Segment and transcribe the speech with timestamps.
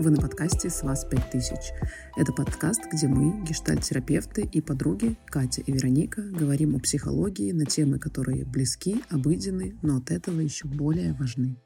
[0.00, 1.74] Вы на подкасте «С вас 5000».
[2.16, 7.98] Это подкаст, где мы, гештальт-терапевты и подруги Катя и Вероника, говорим о психологии на темы,
[7.98, 11.60] которые близки, обыденны, но от этого еще более важны.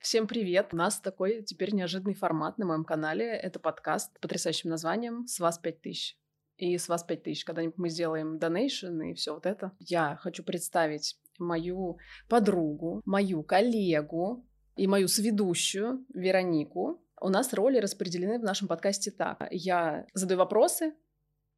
[0.00, 0.70] Всем привет!
[0.72, 3.24] У нас такой теперь неожиданный формат на моем канале.
[3.24, 6.18] Это подкаст с потрясающим названием «С вас 5000».
[6.56, 9.70] И с вас 5000, когда-нибудь мы сделаем донейшн и все вот это.
[9.78, 17.00] Я хочу представить мою подругу, мою коллегу и мою сведущую Веронику.
[17.24, 19.48] У нас роли распределены в нашем подкасте так.
[19.50, 20.92] Я задаю вопросы,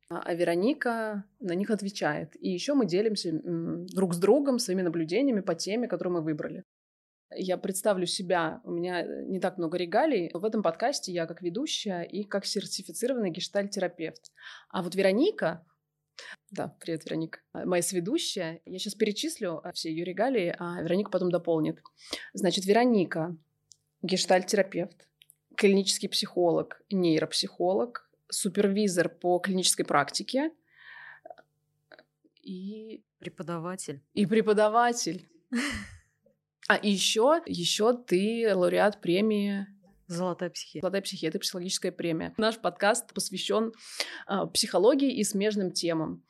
[0.08, 2.36] а Вероника на них отвечает.
[2.40, 6.62] И еще мы делимся друг с другом своими наблюдениями по теме, которую мы выбрали.
[7.34, 10.30] Я представлю себя, у меня не так много регалий.
[10.32, 14.30] В этом подкасте я как ведущая и как сертифицированный гештальт-терапевт.
[14.68, 15.66] А вот Вероника,
[16.52, 21.82] да, привет, Вероника, моя сведущая, я сейчас перечислю все ее регалии, а Вероника потом дополнит.
[22.34, 23.36] Значит, Вероника,
[24.02, 25.08] гештальт-терапевт,
[25.56, 30.52] клинический психолог, нейропсихолог, супервизор по клинической практике
[32.42, 34.02] и преподаватель.
[34.14, 35.28] И преподаватель.
[36.68, 39.68] А еще, еще ты лауреат премии
[40.06, 40.80] Золотая психия.
[40.80, 42.32] Золотая психия— это психологическая премия.
[42.36, 43.72] Наш подкаст посвящен
[44.28, 46.24] э, психологии и смежным темам.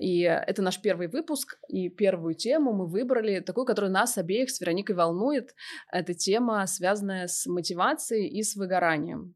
[0.00, 4.60] И это наш первый выпуск, и первую тему мы выбрали, такую, которая нас обеих с
[4.60, 5.54] Вероникой волнует.
[5.92, 9.34] Это тема, связанная с мотивацией и с выгоранием.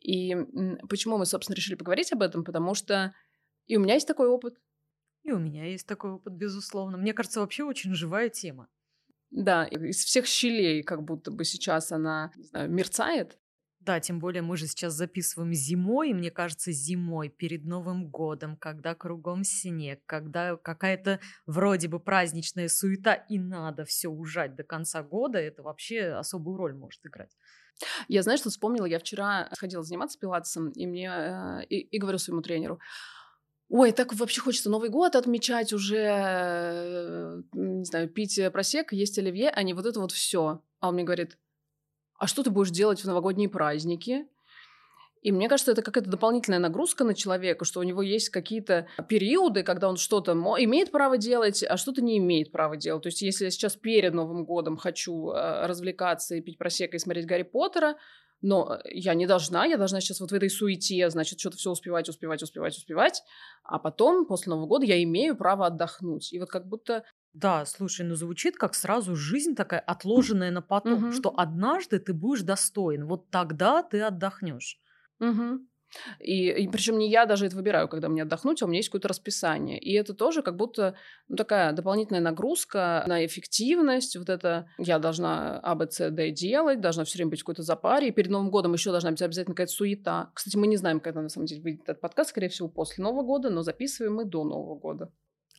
[0.00, 0.36] И
[0.88, 2.44] почему мы, собственно, решили поговорить об этом?
[2.44, 3.12] Потому что
[3.68, 4.54] и у меня есть такой опыт.
[5.22, 6.96] И у меня есть такой опыт, безусловно.
[6.96, 8.68] Мне кажется, вообще очень живая тема.
[9.30, 13.38] Да, из всех щелей как будто бы сейчас она, знаю, мерцает.
[13.80, 18.56] Да, тем более мы же сейчас записываем зимой, и мне кажется, зимой перед Новым годом,
[18.56, 25.02] когда кругом снег, когда какая-то вроде бы праздничная суета, и надо все ужать до конца
[25.02, 27.34] года, это вообще особую роль может играть.
[28.08, 28.84] Я, знаешь, что вспомнила?
[28.84, 32.80] Я вчера сходила заниматься пилатесом, и мне э, и, и говорю своему тренеру,
[33.70, 39.50] Ой, так вообще хочется Новый год отмечать уже, э, не знаю, пить просек, есть оливье,
[39.50, 40.62] а не вот это вот все.
[40.80, 41.36] А он мне говорит,
[42.18, 44.26] а что ты будешь делать в новогодние праздники?
[45.22, 49.62] И мне кажется, это какая-то дополнительная нагрузка на человека, что у него есть какие-то периоды,
[49.64, 53.02] когда он что-то имеет право делать, а что-то не имеет права делать.
[53.02, 57.00] То есть, если я сейчас перед Новым годом хочу э, развлекаться и пить просека и
[57.00, 57.96] смотреть Гарри Поттера,
[58.40, 61.70] но э, я не должна, я должна сейчас вот в этой суете, значит, что-то все
[61.70, 63.22] успевать, успевать, успевать, успевать,
[63.64, 66.32] а потом, после Нового года, я имею право отдохнуть.
[66.32, 67.04] И вот как будто
[67.34, 71.12] да, слушай, ну звучит как сразу жизнь такая отложенная на потом, угу.
[71.12, 74.80] что однажды ты будешь достоин, вот тогда ты отдохнешь.
[75.20, 75.60] Угу.
[76.20, 78.88] И, и причем не я даже это выбираю, когда мне отдохнуть, а у меня есть
[78.88, 79.78] какое-то расписание.
[79.78, 80.94] И это тоже как будто
[81.28, 84.16] ну, такая дополнительная нагрузка на эффективность.
[84.16, 87.62] Вот это я должна А, Б, С, Д делать, должна все время быть в какой-то
[87.62, 88.08] запаре.
[88.08, 90.30] И перед Новым годом еще должна быть обязательно какая-то суета.
[90.34, 93.22] Кстати, мы не знаем, когда на самом деле выйдет этот подкаст, скорее всего, после Нового
[93.22, 95.12] года, но записываем мы до Нового года.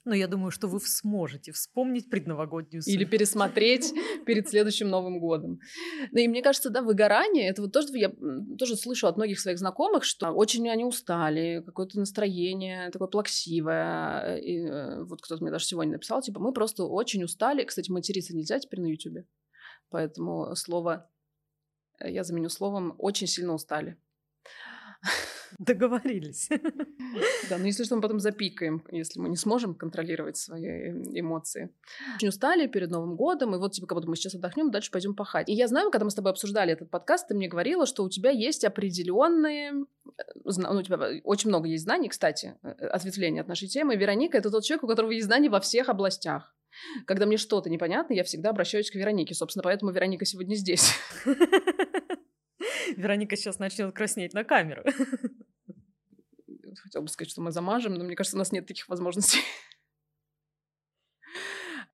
[0.06, 3.94] Но я думаю, что вы сможете вспомнить предновогоднюю Или пересмотреть
[4.26, 5.60] перед следующим Новым годом.
[6.12, 8.12] Ну и мне кажется, да, выгорание, это вот тоже я
[8.58, 14.38] тоже слышу от многих своих знакомых, что очень они устали, какое-то настроение такое плаксивое.
[14.38, 17.64] И э, вот кто-то мне даже сегодня написал, типа, мы просто очень устали.
[17.64, 19.26] Кстати, материться нельзя теперь на Ютубе.
[19.90, 21.10] Поэтому слово
[22.00, 23.98] э, я заменю словом «очень сильно устали».
[25.60, 26.50] Договорились.
[27.50, 31.70] Да, но если что, мы потом запикаем, если мы не сможем контролировать свои эмоции.
[32.16, 35.16] Очень устали перед Новым годом, и вот типа, как будто мы сейчас отдохнем, дальше пойдем
[35.16, 35.50] пахать.
[35.50, 38.10] И я знаю, когда мы с тобой обсуждали этот подкаст, ты мне говорила, что у
[38.10, 39.86] тебя есть определенные...
[40.18, 43.96] Э, ну, у тебя очень много есть знаний, кстати, э, ответвления от нашей темы.
[43.96, 46.54] Вероника— это тот человек, у которого есть знания во всех областях.
[47.06, 49.34] Когда мне что-то непонятно, я всегда обращаюсь к Веронике.
[49.34, 50.94] Собственно, поэтому Вероника сегодня здесь.
[52.96, 54.84] Вероника сейчас начнет краснеть на камеру.
[56.90, 59.42] Хотел бы сказать, что мы замажем, но мне кажется, у нас нет таких возможностей.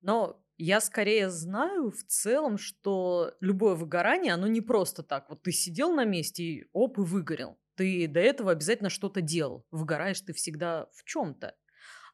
[0.00, 5.28] Но я скорее знаю в целом, что любое выгорание, оно не просто так.
[5.28, 7.58] Вот ты сидел на месте и оп, и выгорел.
[7.74, 9.66] Ты до этого обязательно что-то делал.
[9.70, 11.54] Выгораешь ты всегда в чем-то.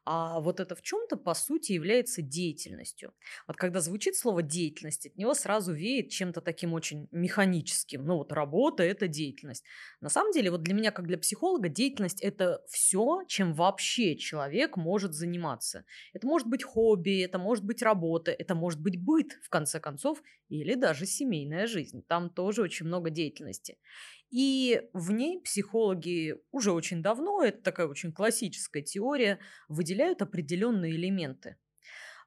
[0.05, 3.13] А вот это в чем-то, по сути, является деятельностью.
[3.47, 8.05] Вот когда звучит слово деятельность, от него сразу веет чем-то таким очень механическим.
[8.05, 9.63] Ну вот работа– это деятельность.
[10.01, 14.75] На самом деле, вот для меня, как для психолога, деятельность– это все, чем вообще человек
[14.75, 15.85] может заниматься.
[16.13, 20.21] Это может быть хобби, это может быть работа, это может быть быт, в конце концов,
[20.49, 22.03] или даже семейная жизнь.
[22.07, 23.77] Там тоже очень много деятельности.
[24.33, 29.37] И в ней психологи уже очень давно, это такая очень классическая теория,
[29.69, 31.57] выделяют определенные элементы.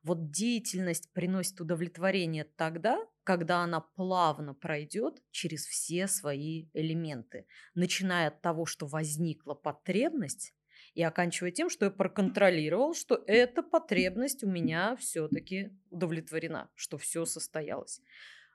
[0.05, 8.41] Вот деятельность приносит удовлетворение тогда, когда она плавно пройдет через все свои элементы, начиная от
[8.41, 10.55] того, что возникла потребность,
[10.95, 17.25] и оканчивая тем, что я проконтролировал, что эта потребность у меня все-таки удовлетворена, что все
[17.25, 18.01] состоялось.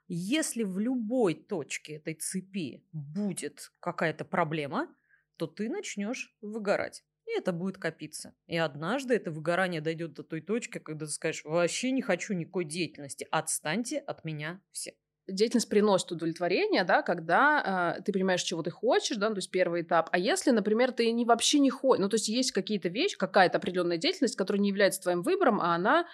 [0.08, 4.94] Если в любой точке этой цепи будет какая-то проблема,
[5.36, 7.04] то ты начнешь выгорать.
[7.26, 8.34] И это будет копиться.
[8.46, 12.64] И однажды это выгорание дойдет до той точки, когда ты скажешь, вообще не хочу никакой
[12.64, 14.94] деятельности, отстаньте от меня все
[15.28, 19.50] деятельность приносит удовлетворение, да, когда э, ты понимаешь, чего ты хочешь, да, ну, то есть
[19.50, 20.08] первый этап.
[20.12, 23.58] А если, например, ты не вообще не хочешь, ну, то есть есть какие-то вещи, какая-то
[23.58, 26.06] определенная деятельность, которая не является твоим выбором, а она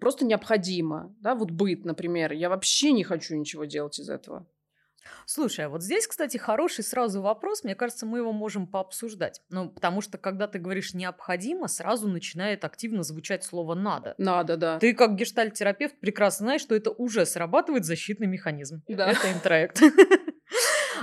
[0.00, 4.46] просто необходима, да, вот быт, например, я вообще не хочу ничего делать из этого.
[5.26, 7.64] Слушай, а вот здесь, кстати, хороший сразу вопрос.
[7.64, 9.42] Мне кажется, мы его можем пообсуждать.
[9.50, 14.14] Ну, потому что, когда ты говоришь «необходимо», сразу начинает активно звучать слово «надо».
[14.18, 14.78] Надо, да.
[14.78, 18.82] Ты, как гештальт-терапевт, прекрасно знаешь, что это уже срабатывает защитный механизм.
[18.88, 19.10] Да.
[19.10, 19.80] Это интроект.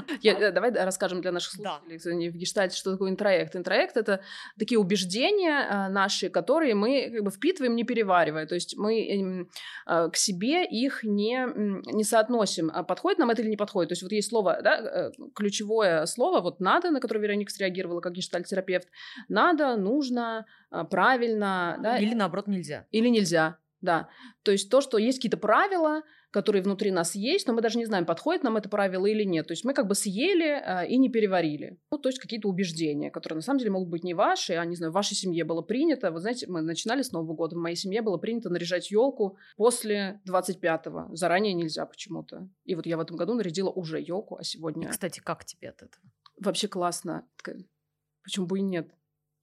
[0.22, 2.32] Я, э, давай расскажем для наших слушателей да.
[2.32, 3.56] в гештальте, что такое интроект.
[3.56, 4.22] Интроект— это
[4.58, 8.46] такие убеждения а, наши, которые мы как бы впитываем, не переваривая.
[8.46, 9.50] То есть мы эм,
[9.86, 11.48] к себе их не,
[11.94, 12.72] не соотносим.
[12.74, 13.90] А подходит нам это или не подходит.
[13.90, 18.02] То есть вот есть слово, да, э, ключевое слово, вот «надо», на которое Вероника среагировала
[18.02, 18.88] как гештальт-терапевт.
[19.30, 20.46] «Надо», «нужно»,
[20.90, 21.78] «правильно».
[21.82, 21.98] Да?
[21.98, 22.86] Или наоборот «нельзя».
[22.92, 23.58] Или «нельзя».
[23.82, 24.10] Да,
[24.44, 27.86] то есть то, что есть какие-то правила, которые внутри нас есть, но мы даже не
[27.86, 29.48] знаем, подходит нам это правило или нет.
[29.48, 31.78] То есть мы как бы съели э, и не переварили.
[31.92, 34.76] Ну, то есть какие-то убеждения, которые на самом деле могут быть не ваши, а, не
[34.76, 36.12] знаю, в вашей семье было принято.
[36.12, 40.22] Вы знаете, мы начинали с Нового года, в моей семье было принято наряжать елку после
[40.28, 41.14] 25-го.
[41.16, 42.48] Заранее нельзя почему-то.
[42.64, 44.90] И вот я в этом году нарядила уже елку, а сегодня...
[44.90, 46.04] Кстати, как тебе от этого?
[46.40, 47.28] Вообще классно.
[48.24, 48.90] Почему бы и нет?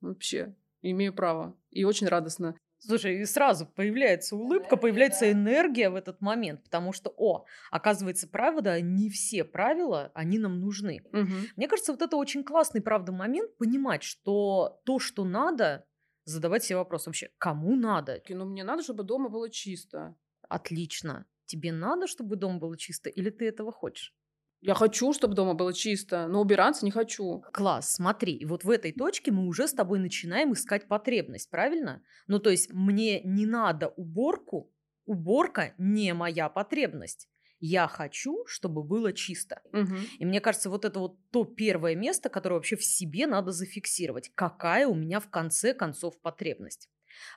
[0.00, 1.56] Вообще, имею право.
[1.70, 2.56] И очень радостно.
[2.80, 8.80] Слушай, и сразу появляется улыбка, появляется энергия в этот момент, потому что, о, оказывается, правда,
[8.80, 11.02] не все правила, они нам нужны.
[11.12, 11.32] Угу.
[11.56, 15.84] Мне кажется, вот это очень классный, правда, момент понимать, что то, что надо,
[16.24, 18.22] задавать себе вопрос вообще, кому надо?
[18.28, 20.14] Ну, мне надо, чтобы дома было чисто.
[20.48, 21.26] Отлично.
[21.46, 24.14] Тебе надо, чтобы дома было чисто, или ты этого хочешь?
[24.60, 27.44] Я хочу, чтобы дома было чисто, но убираться не хочу.
[27.52, 32.02] Класс, смотри, и вот в этой точке мы уже с тобой начинаем искать потребность, правильно?
[32.26, 34.72] Ну, то есть мне не надо уборку,
[35.04, 37.28] уборка не моя потребность.
[37.60, 39.62] Я хочу, чтобы было чисто.
[39.72, 39.96] Угу.
[40.18, 44.30] И мне кажется, вот это вот то первое место, которое вообще в себе надо зафиксировать.
[44.34, 46.88] Какая у меня в конце концов потребность?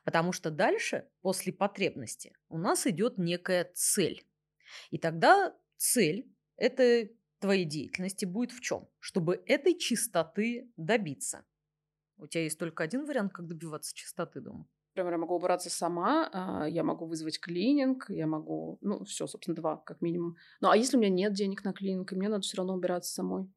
[0.04, 4.24] Потому что дальше, после потребности, у нас идет некая цель.
[4.92, 6.32] И тогда цель
[6.62, 8.88] этой твоей деятельности будет в чем?
[9.00, 11.44] Чтобы этой чистоты добиться.
[12.18, 14.68] У тебя есть только один вариант, как добиваться чистоты дома.
[14.94, 19.56] Например, я могу убраться сама, а, я могу вызвать клининг, я могу, ну, все, собственно,
[19.56, 20.36] два, как минимум.
[20.60, 23.12] Ну, а если у меня нет денег на клининг, и мне надо все равно убираться
[23.12, 23.50] самой?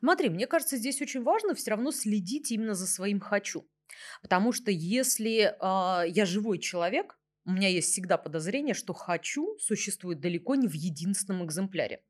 [0.00, 3.68] Смотри, мне кажется, здесь очень важно все равно следить именно за своим хочу.
[4.22, 7.17] Потому что если э, я живой человек,
[7.48, 12.02] у меня есть всегда подозрение, что «хочу» существует далеко не в единственном экземпляре.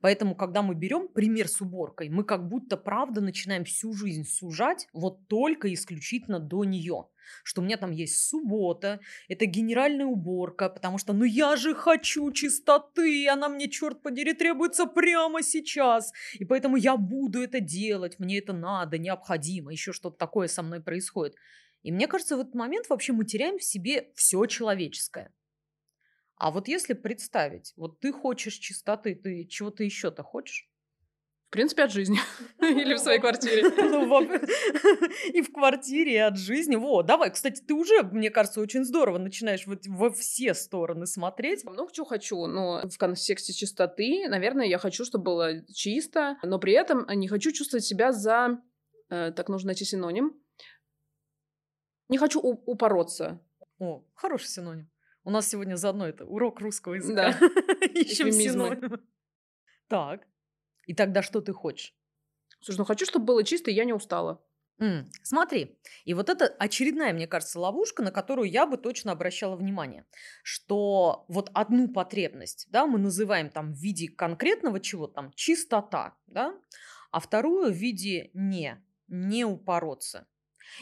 [0.00, 4.88] Поэтому, когда мы берем пример с уборкой, мы как будто правда начинаем всю жизнь сужать
[4.94, 7.06] вот только исключительно до нее.
[7.44, 12.32] Что у меня там есть суббота, это генеральная уборка, потому что ну я же хочу
[12.32, 16.14] чистоты, она мне, черт подери, требуется прямо сейчас.
[16.38, 20.80] И поэтому я буду это делать, мне это надо, необходимо, еще что-то такое со мной
[20.80, 21.34] происходит.
[21.88, 25.32] И мне кажется, в этот момент вообще мы теряем в себе все человеческое.
[26.36, 30.68] А вот если представить, вот ты хочешь чистоты, ты чего-то еще-то хочешь?
[31.46, 32.18] В принципе, от жизни.
[32.60, 33.70] Или в своей квартире.
[33.78, 34.22] Ну,
[35.32, 36.76] и в квартире, и от жизни.
[36.76, 37.30] Вот, давай.
[37.30, 41.64] Кстати, ты уже, мне кажется, очень здорово начинаешь вот во все стороны смотреть.
[41.64, 46.74] Много чего хочу, но в контексте чистоты, наверное, я хочу, чтобы было чисто, но при
[46.74, 48.60] этом не хочу чувствовать себя за...
[49.08, 50.38] Э, так нужно найти синоним
[52.08, 53.40] не хочу упороться.
[53.78, 54.90] О, хороший синоним.
[55.24, 57.36] У нас сегодня заодно это урок русского языка.
[57.38, 57.46] Да.
[57.86, 59.00] Ищем синоним.
[59.88, 60.26] Так.
[60.86, 61.94] И тогда что ты хочешь?
[62.60, 64.42] Слушай, ну хочу, чтобы было чисто, и я не устала.
[64.80, 69.56] Mm, смотри, и вот это очередная, мне кажется, ловушка, на которую я бы точно обращала
[69.56, 70.04] внимание,
[70.44, 76.54] что вот одну потребность, да, мы называем там в виде конкретного чего там чистота, да,
[77.10, 80.28] а вторую в виде не, не упороться.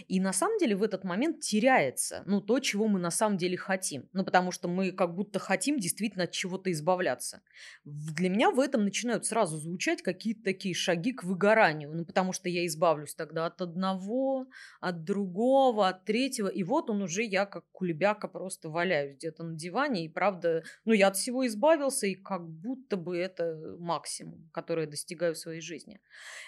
[0.09, 3.57] И на самом деле в этот момент теряется, ну, то, чего мы на самом деле
[3.57, 4.09] хотим.
[4.12, 7.43] Ну, потому что мы как будто хотим действительно от чего-то избавляться.
[7.85, 11.93] Для меня в этом начинают сразу звучать какие-то такие шаги к выгоранию.
[11.93, 14.47] Ну, потому что я избавлюсь тогда от одного,
[14.81, 16.49] от другого, от третьего.
[16.49, 20.05] И вот он уже, я как кулебяка просто валяюсь где-то на диване.
[20.05, 24.90] И правда, ну, я от всего избавился, и как будто бы это максимум, который я
[24.90, 26.00] достигаю в своей жизни.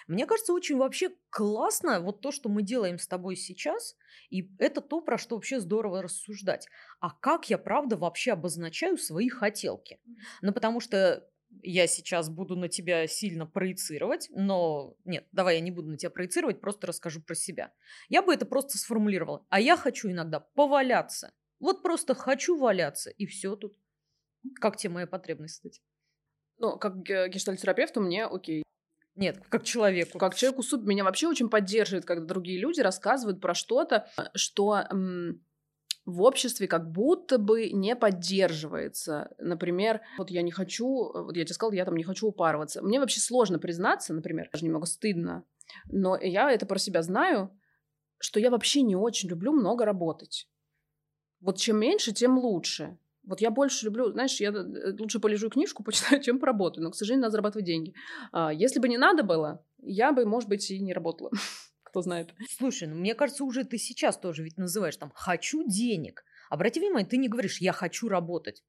[0.07, 3.95] Мне кажется, очень вообще классно вот то, что мы делаем с тобой сейчас,
[4.29, 6.67] и это то, про что вообще здорово рассуждать.
[6.99, 9.99] А как я, правда, вообще обозначаю свои хотелки?
[10.41, 11.29] Ну, потому что
[11.61, 16.11] я сейчас буду на тебя сильно проецировать, но нет, давай я не буду на тебя
[16.11, 17.73] проецировать, просто расскажу про себя.
[18.07, 19.45] Я бы это просто сформулировала.
[19.49, 21.33] А я хочу иногда поваляться.
[21.59, 23.75] Вот просто хочу валяться, и все тут.
[24.55, 25.81] Как тебе моя потребность, кстати?
[26.57, 28.63] Ну, как гештальтерапевту мне окей.
[29.19, 30.17] Нет, как человеку.
[30.17, 34.85] Как человеку суп меня вообще очень поддерживает, когда другие люди рассказывают про что-то, что
[36.05, 39.29] в обществе как будто бы не поддерживается.
[39.37, 42.81] Например, вот я не хочу, вот я тебе сказала, я там не хочу упарываться.
[42.81, 45.43] Мне вообще сложно признаться, например, даже немного стыдно,
[45.87, 47.51] но я это про себя знаю,
[48.19, 50.47] что я вообще не очень люблю много работать.
[51.41, 52.97] Вот чем меньше, тем лучше.
[53.29, 56.83] Вот я больше люблю, знаешь, я э, лучше полежу книжку, почитаю, чем поработаю.
[56.83, 57.93] Но, к сожалению, надо зарабатывать деньги.
[58.31, 61.31] А, если бы не надо было, я бы, может быть, и не работала.
[61.83, 62.33] Кто знает.
[62.57, 66.23] Слушай, ну мне кажется, уже ты сейчас тоже ведь называешь там «хочу денег».
[66.49, 68.63] Обрати внимание, ты не говоришь «я хочу работать».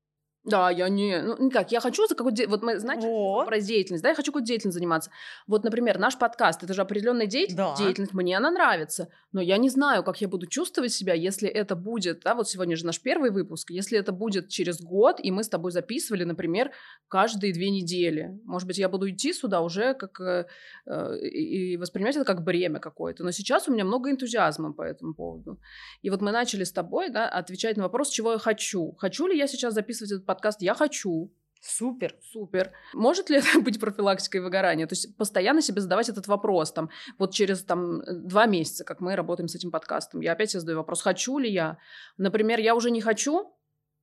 [0.45, 1.21] Да, я не...
[1.21, 2.49] Ну, никак, я хочу за какую-то...
[2.49, 3.47] Вот мы, знаете, вот.
[3.47, 5.11] про деятельность, да, я хочу какую-то деятельность заниматься.
[5.47, 7.85] Вот, например, наш подкаст, это же определенная деятельность, да.
[7.85, 11.77] деятельность, мне она нравится, но я не знаю, как я буду чувствовать себя, если это
[11.77, 15.45] будет, да, вот сегодня же наш первый выпуск, если это будет через год, и мы
[15.45, 16.71] с тобой записывали, например,
[17.09, 18.41] каждые две недели.
[18.45, 20.21] Может быть, я буду идти сюда уже как...
[20.21, 20.47] Э,
[20.87, 23.25] э и воспринимать это как бремя какое-то.
[23.25, 25.61] Но сейчас у меня много энтузиазма по этому поводу.
[26.03, 28.93] И вот мы начали с тобой, да, отвечать на вопрос, чего я хочу.
[28.99, 31.33] Хочу ли я сейчас записывать этот подкаст «Я хочу».
[31.61, 32.15] Супер.
[32.23, 32.73] Супер.
[32.95, 34.87] Может ли это быть профилактикой выгорания?
[34.87, 39.17] То есть постоянно себе задавать этот вопрос, там, вот через там, два месяца, как мы
[39.17, 41.79] работаем с этим подкастом, я опять себе задаю вопрос, хочу ли я?
[42.17, 43.53] Например, я уже не хочу,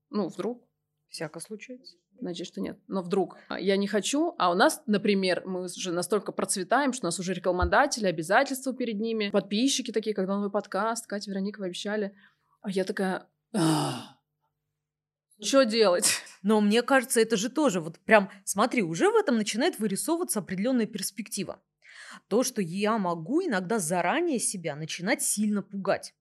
[0.10, 0.62] ну, вдруг.
[1.10, 1.96] Всяко случается.
[2.20, 2.78] Надеюсь, что нет.
[2.88, 7.08] Но вдруг я не хочу, а у нас, например, мы уже настолько процветаем, что у
[7.08, 12.14] нас уже рекламодатели, обязательства перед ними, подписчики такие, когда новый подкаст, Катя, Вероника, вы обещали.
[12.62, 13.28] А я такая...
[15.42, 16.22] Что делать?
[16.44, 20.86] Но мне кажется, это же тоже вот прям, смотри, уже в этом начинает вырисовываться определенная
[20.86, 21.62] перспектива.
[22.28, 26.14] То, что я могу иногда заранее себя начинать сильно пугать.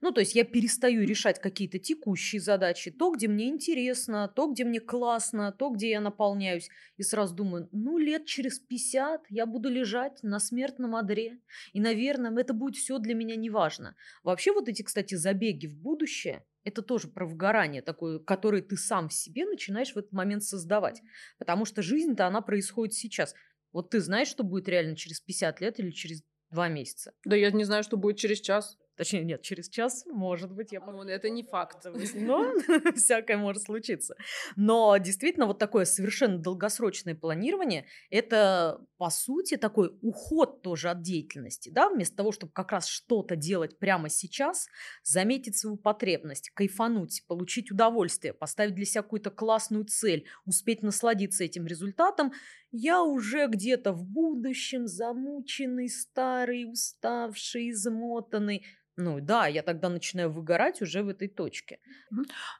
[0.00, 4.64] Ну, то есть я перестаю решать какие-то текущие задачи, то, где мне интересно, то, где
[4.64, 6.68] мне классно, то, где я наполняюсь.
[6.98, 11.38] И сразу думаю, ну, лет через 50 я буду лежать на смертном одре.
[11.72, 13.96] И, наверное, это будет все для меня неважно.
[14.22, 19.08] Вообще вот эти, кстати, забеги в будущее, это тоже про выгорание такое, которое ты сам
[19.08, 21.02] в себе начинаешь в этот момент создавать.
[21.38, 23.34] Потому что жизнь-то она происходит сейчас.
[23.72, 27.12] Вот ты знаешь, что будет реально через 50 лет или через два месяца?
[27.24, 28.78] Да я не знаю, что будет через час.
[28.96, 30.80] Точнее, нет, через час, может быть, я...
[30.80, 31.84] Ну, это не факт.
[32.14, 32.52] Но
[32.94, 34.14] всякое может случиться.
[34.54, 41.70] Но действительно, вот такое совершенно долгосрочное планирование, это, по сути, такой уход тоже от деятельности,
[41.70, 44.68] да, вместо того, чтобы как раз что-то делать прямо сейчас,
[45.02, 51.66] заметить свою потребность, кайфануть, получить удовольствие, поставить для себя какую-то классную цель, успеть насладиться этим
[51.66, 52.32] результатом,
[52.70, 58.64] я уже где-то в будущем замученный, старый, уставший, измотанный,
[58.96, 61.80] ну да, я тогда начинаю выгорать уже в этой точке.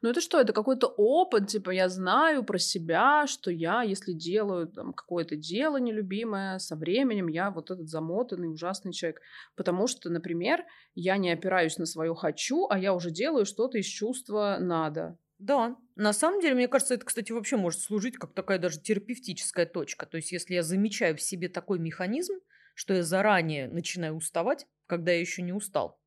[0.02, 4.66] Ну это что, это какой-то опыт, типа я знаю про себя, что я, если делаю
[4.66, 9.20] там какое-то дело нелюбимое, со временем я вот этот замотанный, ужасный человек.
[9.54, 10.64] Потому что, например,
[10.94, 15.16] я не опираюсь на свое «хочу», а я уже делаю что-то из чувства «надо».
[15.38, 19.66] Да, на самом деле, мне кажется, это, кстати, вообще может служить как такая даже терапевтическая
[19.66, 20.06] точка.
[20.06, 22.34] То есть, если я замечаю в себе такой механизм,
[22.74, 26.00] что я заранее начинаю уставать, когда я еще не устал,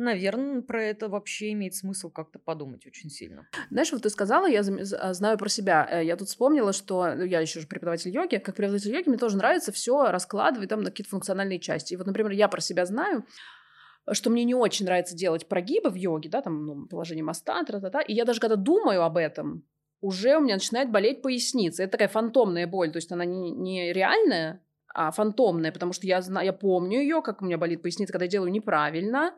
[0.00, 3.48] Наверное, про это вообще имеет смысл как-то подумать очень сильно.
[3.68, 5.88] Знаешь, вот ты сказала, я а, знаю про себя.
[5.90, 8.36] Э, я тут вспомнила, что ну, я еще же преподаватель йоги.
[8.36, 11.94] Как преподаватель йоги мне тоже нравится все раскладывать там на какие-то функциональные части.
[11.94, 13.26] И вот, например, я про себя знаю,
[14.12, 18.00] что мне не очень нравится делать прогибы в йоге, да, там, ну, положение моста, тра-та-та.
[18.02, 19.64] И я даже когда думаю об этом,
[20.00, 21.82] уже у меня начинает болеть поясница.
[21.82, 24.62] Это такая фантомная боль, то есть она не, не реальная,
[24.94, 28.26] а фантомная, потому что я, знаю, я помню ее, как у меня болит поясница, когда
[28.26, 29.34] я делаю неправильно,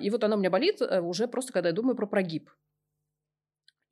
[0.00, 2.50] и вот она у меня болит э, уже просто, когда я думаю про прогиб.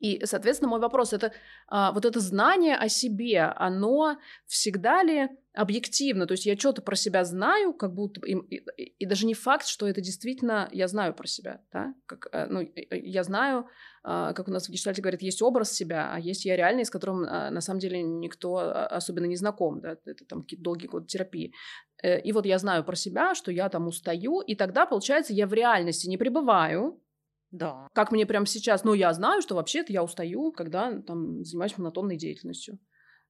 [0.00, 1.32] И, соответственно, мой вопрос это
[1.66, 6.26] а, вот это знание о себе, оно всегда ли объективно?
[6.26, 9.66] То есть я что-то про себя знаю, как будто и, и, и даже не факт,
[9.66, 11.94] что это действительно я знаю про себя, да?
[12.06, 13.66] Как, э, ну, я знаю,
[14.04, 16.90] а, как у нас в гештальте говорят, есть образ себя, а есть я реальный, с
[16.90, 19.96] которым а, на самом деле никто а, особенно не знаком, да?
[20.04, 21.52] Это там какие-то долгие годы терапии.
[22.02, 25.46] Э, и вот я знаю про себя, что я там устаю, и тогда, получается, я
[25.46, 27.00] в реальности не пребываю,
[27.50, 27.88] да.
[27.94, 32.16] как мне прямо сейчас, ну, я знаю, что вообще-то я устаю, когда там занимаюсь монотонной
[32.16, 32.78] деятельностью.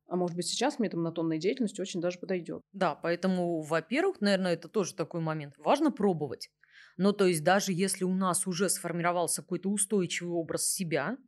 [0.08, 2.62] А может быть, сейчас мне эта монотонная деятельность очень даже подойдет.
[2.72, 5.54] Да, поэтому, во-первых, наверное, это тоже такой момент.
[5.58, 6.48] Важно пробовать.
[6.96, 11.18] Ну, то есть даже если у нас уже сформировался какой-то устойчивый образ себя,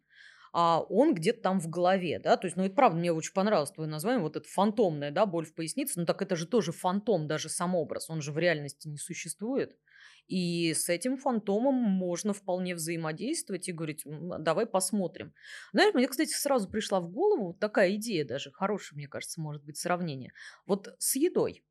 [0.53, 3.71] а он где-то там в голове, да, то есть, ну, это правда, мне очень понравилось
[3.71, 7.29] твое название, вот это фантомная, да, боль в пояснице, ну, так это же тоже фантом,
[7.29, 9.77] даже сам образ, он же в реальности не существует.
[10.29, 15.33] И с этим фантомом можно вполне взаимодействовать и говорить, давай посмотрим.
[15.73, 19.77] Знаешь, мне, кстати, сразу пришла в голову такая идея даже, хорошая, мне кажется, может быть,
[19.77, 20.33] сравнение.
[20.67, 21.65] Вот с едой.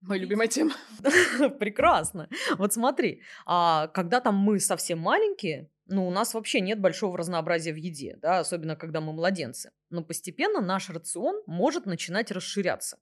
[0.00, 0.72] Моя любимая тема.
[1.60, 2.28] Прекрасно.
[2.58, 7.72] Вот смотри, а когда там мы совсем маленькие, ну, у нас вообще нет большого разнообразия
[7.72, 9.70] в еде, да, особенно когда мы младенцы.
[9.90, 12.98] Но постепенно наш рацион может начинать расширяться.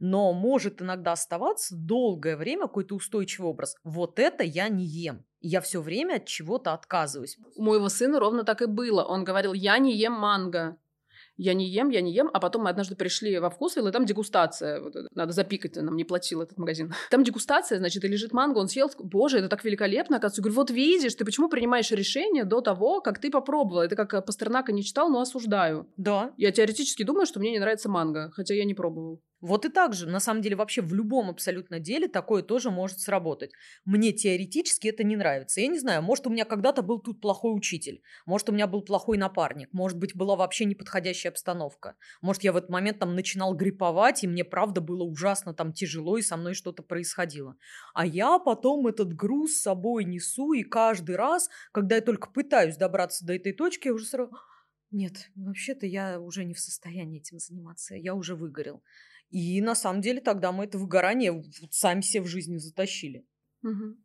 [0.00, 3.76] Но может иногда оставаться долгое время какой-то устойчивый образ.
[3.84, 5.24] Вот это я не ем.
[5.40, 7.38] Я все время от чего-то отказываюсь.
[7.56, 9.04] У моего сына ровно так и было.
[9.04, 10.78] Он говорил, я не ем манго
[11.38, 14.04] я не ем, я не ем, а потом мы однажды пришли во вкусвилл, и там
[14.04, 16.92] дегустация, вот, надо запикать, нам не платил этот магазин.
[17.10, 20.40] Там дегустация, значит, и лежит манго, он съел, боже, это так великолепно, оказывается.
[20.40, 23.82] Я говорю, вот видишь, ты почему принимаешь решение до того, как ты попробовала?
[23.82, 25.88] Это как э, Пастернака не читал, но осуждаю.
[25.96, 26.32] Да.
[26.36, 29.22] Я теоретически думаю, что мне не нравится манго, хотя я не пробовал.
[29.40, 32.98] Вот и так же, на самом деле, вообще в любом абсолютно деле такое тоже может
[32.98, 33.52] сработать.
[33.84, 35.60] Мне теоретически это не нравится.
[35.60, 38.82] Я не знаю, может, у меня когда-то был тут плохой учитель, может, у меня был
[38.82, 41.94] плохой напарник, может быть, была вообще неподходящая обстановка.
[42.20, 46.18] Может, я в этот момент там начинал гриповать, и мне правда было ужасно там тяжело,
[46.18, 47.56] и со мной что-то происходило.
[47.94, 52.76] А я потом этот груз с собой несу, и каждый раз, когда я только пытаюсь
[52.76, 54.32] добраться до этой точки, я уже сразу...
[54.90, 58.82] Нет, вообще-то я уже не в состоянии этим заниматься, я уже выгорел.
[59.30, 63.26] И на самом деле тогда мы это выгорание сами себе в жизни затащили.
[63.62, 63.96] Угу.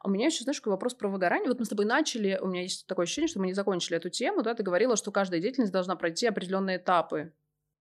[0.00, 1.48] А у меня еще, знаешь, такой вопрос про выгорание.
[1.48, 4.10] Вот мы с тобой начали, у меня есть такое ощущение, что мы не закончили эту
[4.10, 7.32] тему, да, ты говорила, что каждая деятельность должна пройти определенные этапы.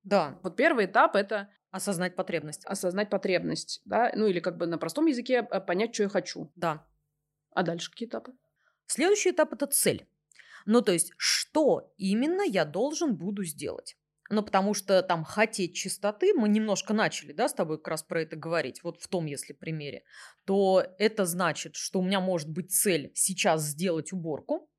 [0.04, 0.40] Да.
[0.44, 1.50] Вот первый этап— это...
[1.72, 2.66] Осознать потребность.
[2.66, 6.52] Осознать потребность, да, ну или как бы на простом языке а, понять, что я хочу.
[6.56, 6.86] Да.
[7.54, 8.34] А дальше какие этапы?
[8.88, 10.06] Следующий этап— это цель.
[10.66, 13.98] Ну, то есть, что именно я должен буду сделать?
[14.32, 18.22] Ну, потому что там хотеть чистоты, мы немножко начали, да, с тобой как раз про
[18.22, 20.04] это говорить, вот в том, если примере,
[20.46, 24.70] то это значит, что у меня может быть цель сейчас сделать уборку,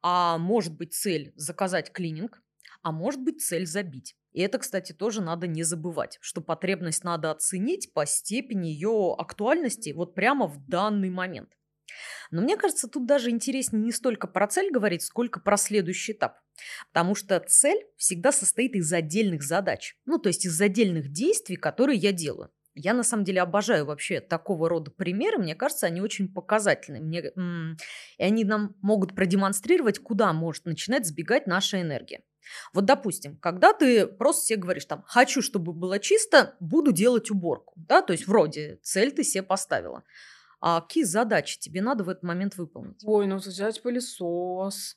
[0.00, 2.40] а может быть цель заказать клининг,
[2.82, 4.16] а может быть цель забить.
[4.32, 9.90] И это, кстати, тоже надо не забывать, что потребность надо оценить по степени ее актуальности
[9.90, 11.50] вот прямо в данный момент.
[12.30, 16.38] Но мне кажется, тут даже интереснее не столько про цель говорить, сколько про следующий этап.
[16.92, 19.96] Потому что цель всегда состоит из отдельных задач.
[20.04, 22.50] Ну, то есть из отдельных действий, которые я делаю.
[22.76, 25.38] Я на самом деле обожаю вообще такого рода примеры.
[25.38, 27.00] Мне кажется, они очень показательны.
[27.00, 27.30] Мне,
[28.18, 32.24] и они нам могут продемонстрировать, куда может начинать сбегать наша энергия.
[32.72, 37.72] Вот, допустим, когда ты просто себе говоришь там, хочу, чтобы было чисто, буду делать уборку,
[37.76, 40.04] да, то есть вроде цель ты себе поставила.
[40.66, 43.02] А какие задачи тебе надо в этот момент выполнить?
[43.04, 44.96] Ой, ну взять пылесос,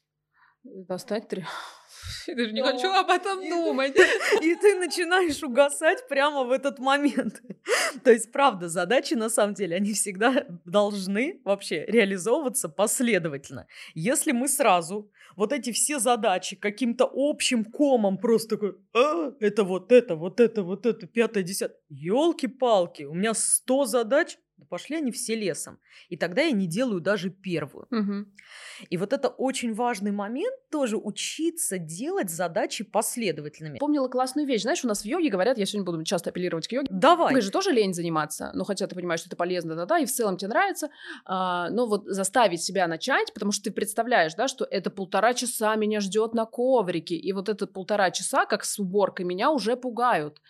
[0.64, 1.44] достать три...
[2.28, 3.94] Я даже не хочу об этом думать.
[4.42, 7.42] И ты начинаешь угасать прямо в этот момент.
[8.06, 13.68] То есть, правда, задачи, на самом деле, они всегда должны вообще реализовываться последовательно.
[13.94, 19.92] Если мы сразу вот эти все задачи каким-то общим комом просто такой, а, это вот
[19.92, 21.78] это, вот это, вот это, пятое, десятое.
[21.90, 25.80] Елки-палки, у меня сто задач, да пошли они все лесом.
[26.10, 27.88] И тогда я не делаю даже первую.
[27.92, 28.26] Угу.
[28.90, 33.78] И вот это очень важный момент тоже учиться делать задачи последовательными.
[33.78, 34.64] Помнила классную вещь.
[34.64, 36.88] Знаешь, у нас в йоге говорят, я сегодня буду часто апеллировать к йоге.
[36.90, 37.34] Давай.
[37.34, 40.12] Вы же тоже лень заниматься, но хотя ты понимаешь, что это полезно, да-да, и в
[40.12, 40.90] целом тебе нравится,
[41.26, 45.76] а, но вот заставить себя начать, потому что ты представляешь, да, что это полтора часа
[45.76, 50.42] меня ждет на коврике, и вот это полтора часа, как с уборкой, меня уже пугают.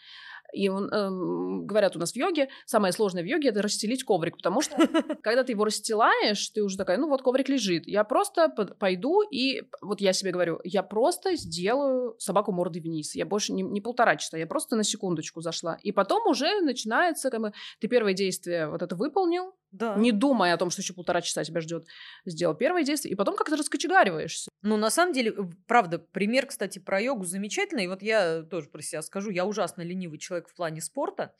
[0.53, 4.61] И эм, говорят у нас в йоге, самое сложное в йоге это расстелить коврик, потому
[4.61, 4.75] что
[5.21, 9.63] когда ты его расстилаешь, ты уже такая, ну вот коврик лежит, я просто пойду и
[9.81, 14.15] вот я себе говорю, я просто сделаю собаку мордой вниз, я больше не, не полтора
[14.15, 18.69] часа, я просто на секундочку зашла, и потом уже начинается, как бы, ты первое действие
[18.69, 19.95] вот это выполнил, Да.
[19.95, 21.87] Не думая о том, что еще полтора часа тебя ждет.
[22.25, 24.49] Сделал первое действие, и потом как-то раскочегариваешься.
[24.63, 25.33] Ну, на самом деле,
[25.67, 27.87] правда, пример, кстати, про йогу замечательный.
[27.87, 31.33] Вот я тоже про себя скажу, я ужасно ленивый человек в плане спорта.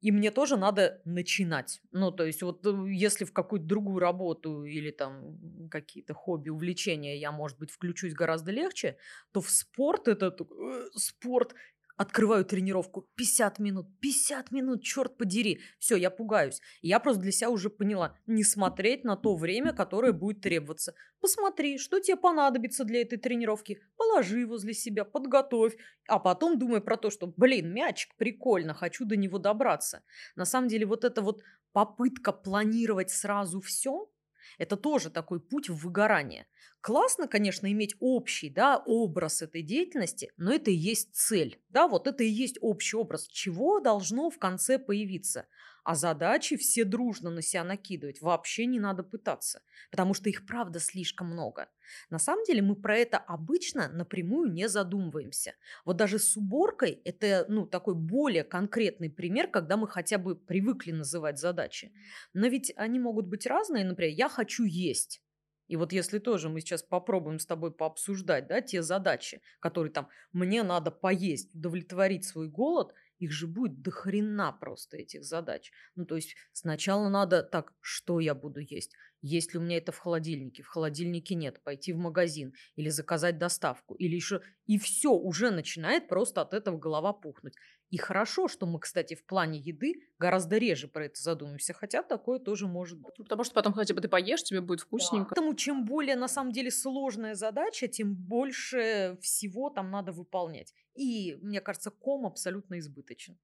[0.00, 1.80] И мне тоже надо начинать.
[1.92, 7.16] Ну, то есть, вот э, если в какую-то другую работу или там какие-то хобби, увлечения
[7.18, 8.96] я, может быть, включусь гораздо легче,
[9.30, 11.54] то в спорт это э, спорт.
[12.02, 15.60] Открываю тренировку 50 минут, 50 минут, черт подери.
[15.78, 16.60] Все, я пугаюсь.
[16.80, 20.94] Я просто для себя уже поняла, не смотреть на то время, которое будет требоваться.
[21.20, 23.78] Посмотри, что тебе понадобится для этой тренировки.
[23.96, 25.76] Положи возле себя, подготовь.
[26.08, 30.02] А потом думай про то, что, блин, мячик прикольно, хочу до него добраться.
[30.34, 34.10] На самом деле вот эта вот попытка планировать сразу все,
[34.58, 36.46] это тоже такой путь в выгорание.
[36.80, 41.60] Классно, конечно, иметь общий да, образ этой деятельности, но это и есть цель.
[41.68, 45.46] Да, вот это и есть общий образ, чего должно в конце появиться.
[45.84, 50.78] А задачи все дружно на себя накидывать вообще не надо пытаться, потому что их правда
[50.78, 51.68] слишком много.
[52.08, 55.54] На самом деле мы про это обычно напрямую не задумываемся.
[55.84, 60.92] Вот даже с уборкой это ну, такой более конкретный пример, когда мы хотя бы привыкли
[60.92, 61.92] называть задачи.
[62.32, 63.84] Но ведь они могут быть разные.
[63.84, 65.20] Например, я хочу есть.
[65.68, 70.08] И вот если тоже мы сейчас попробуем с тобой пообсуждать, да, те задачи, которые там
[70.32, 75.70] мне надо поесть, удовлетворить свой голод, их же будет до хрена просто этих задач.
[75.94, 78.92] Ну, то есть сначала надо так, что я буду есть?
[79.20, 80.64] Есть ли у меня это в холодильнике?
[80.64, 81.62] В холодильнике нет.
[81.62, 83.94] Пойти в магазин или заказать доставку.
[83.94, 84.40] Или еще...
[84.66, 87.54] И все, уже начинает просто от этого голова пухнуть.
[87.92, 91.74] И хорошо, что мы, кстати, в плане еды гораздо реже про это задумываемся.
[91.74, 93.12] Хотя такое тоже может быть.
[93.18, 95.34] Ну, Потому что потом хотя бы ты поешь, тебе будет вкусненько.
[95.34, 100.72] Поэтому чем более на самом деле сложная задача, тем больше всего там надо выполнять.
[100.94, 103.38] И, мне кажется, ком абсолютно избыточен.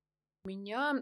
[0.45, 0.95] У меня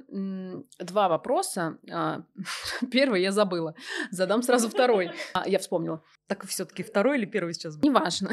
[0.81, 1.79] два вопроса.
[1.89, 2.25] А,
[2.91, 3.77] Первый я забыла.
[4.11, 5.13] Задам сразу второй.
[5.35, 6.03] А, Я вспомнила.
[6.27, 7.77] Так все-таки второй или первый сейчас?
[7.77, 7.89] был?
[7.89, 8.33] Неважно.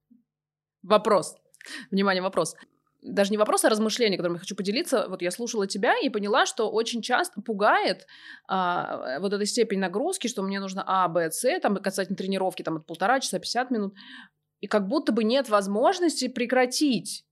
[0.82, 1.36] Вопрос.
[1.92, 2.56] Внимание, вопрос.
[3.06, 5.06] Даже не вопрос, а размышление, которым я хочу поделиться.
[5.08, 8.06] Вот я слушала тебя и поняла, что очень часто пугает
[8.48, 12.76] а, вот эта степень нагрузки, что мне нужно А, Б, С, там касательно тренировки, там
[12.76, 13.94] от полтора часа, 50 минут.
[14.60, 17.24] И как будто бы нет возможности прекратить.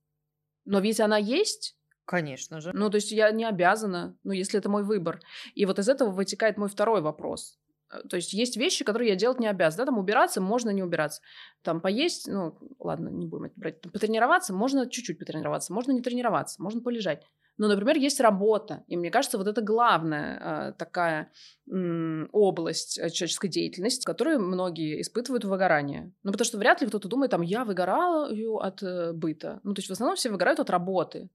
[0.65, 1.77] Но ведь она есть.
[2.05, 2.71] Конечно же.
[2.73, 5.21] Ну, то есть я не обязана, ну, если это мой выбор.
[5.55, 7.59] И вот из этого вытекает мой второй вопрос.
[7.95, 9.85] Э, То есть есть вещи, которые я делать не обязана.
[9.85, 11.23] Да, там убираться можно не убираться.
[11.63, 13.81] Там поесть, ну, ладно, не будем это брать.
[13.81, 17.23] Там потренироваться можно чуть-чуть потренироваться, можно не тренироваться, можно полежать.
[17.57, 21.31] Но, например, есть работа, и мне кажется, вот это главная э, такая
[21.71, 26.13] м, область э, человеческой деятельности, в которой многие испытывают выгорание.
[26.25, 29.61] Ну, потому что вряд ли кто-то думает, там, я выгораю от э, быта.
[29.63, 31.29] Ну, то есть в основном все выгорают от работы.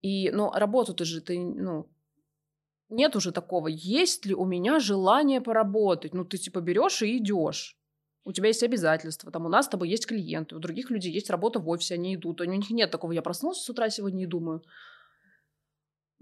[0.00, 1.88] И, ну, работу-то же ты, ну,
[2.92, 3.68] нет уже такого.
[3.68, 6.14] Есть ли у меня желание поработать?
[6.14, 7.76] Ну, ты типа берешь и идешь.
[8.24, 9.32] У тебя есть обязательства.
[9.32, 12.14] Там у нас с тобой есть клиенты, у других людей есть работа в офисе, они
[12.14, 12.40] идут.
[12.40, 13.12] У них нет такого.
[13.12, 14.62] Я проснулся с утра сегодня и думаю,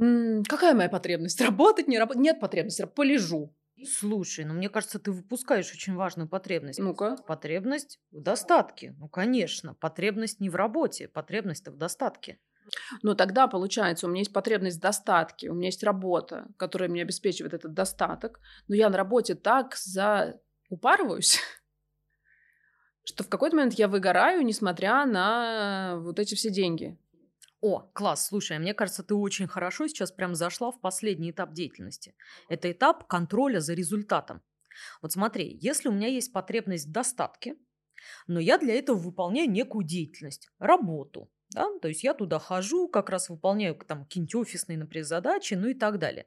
[0.00, 1.40] «М, какая моя потребность?
[1.40, 2.22] Работать, не работать?
[2.22, 3.54] Нет потребности, полежу.
[3.84, 6.78] Слушай, ну мне кажется, ты выпускаешь очень важную потребность.
[6.78, 7.16] Ну-ка.
[7.26, 8.94] Потребность в достатке.
[8.98, 9.74] Ну, конечно.
[9.74, 12.38] Потребность не в работе, потребность-то в достатке.
[13.02, 17.02] Но тогда, получается, у меня есть потребность в достатке, у меня есть работа, которая мне
[17.02, 21.40] обеспечивает этот достаток, но я на работе так заупарываюсь,
[23.04, 26.98] что в какой-то момент я выгораю, несмотря на вот эти все деньги.
[27.62, 31.52] О, класс, слушай, а мне кажется, ты очень хорошо сейчас прям зашла в последний этап
[31.52, 32.14] деятельности.
[32.48, 34.42] Это этап контроля за результатом.
[35.02, 37.56] Вот смотри, если у меня есть потребность в достатке,
[38.26, 43.10] но я для этого выполняю некую деятельность, работу, да, то есть я туда хожу, как
[43.10, 46.26] раз выполняю там какие-нибудь офисные, например, задачи, ну и так далее.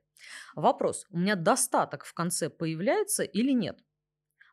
[0.55, 3.79] Вопрос, у меня достаток в конце появляется или нет?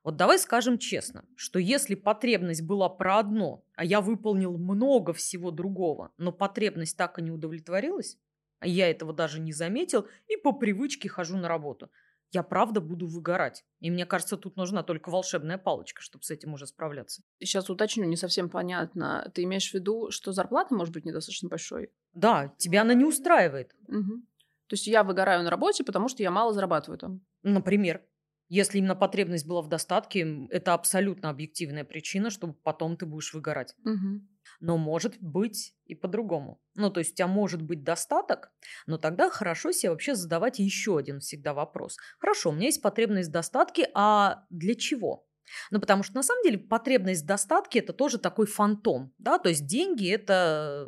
[0.02, 5.50] Вот давай скажем честно, что если потребность была про одно, а я выполнил много всего
[5.50, 8.18] другого, но потребность так и не удовлетворилась,
[8.61, 11.90] а я этого даже не заметил и по привычке хожу на работу,
[12.33, 13.64] я правда буду выгорать.
[13.81, 17.23] И мне кажется, тут нужна только волшебная палочка, чтобы с этим уже справляться.
[17.40, 19.31] Сейчас уточню, не совсем понятно.
[19.35, 21.90] Ты имеешь в виду, что зарплата может быть недостаточно большой?
[22.12, 23.75] Да, тебя она не устраивает.
[23.88, 24.27] Мгм.
[24.69, 27.21] То есть я выгораю на работе, потому что я мало зарабатываю там.
[27.43, 28.03] Например,
[28.49, 33.75] если именно потребность была в достатке, это абсолютно объективная причина, чтобы потом ты будешь выгорать.
[33.85, 34.29] Мгм.
[34.61, 36.61] Но может быть и по-другому.
[36.75, 38.53] Ну, то есть у тебя может быть достаток,
[38.87, 41.96] но тогда хорошо себе вообще задавать еще один всегда вопрос.
[42.18, 45.27] Хорошо, у меня есть потребность в достатке, а для чего?
[45.70, 49.49] Ну, потому что на самом деле потребность в достатке это тоже такой фантом, да, то
[49.49, 50.87] есть деньги это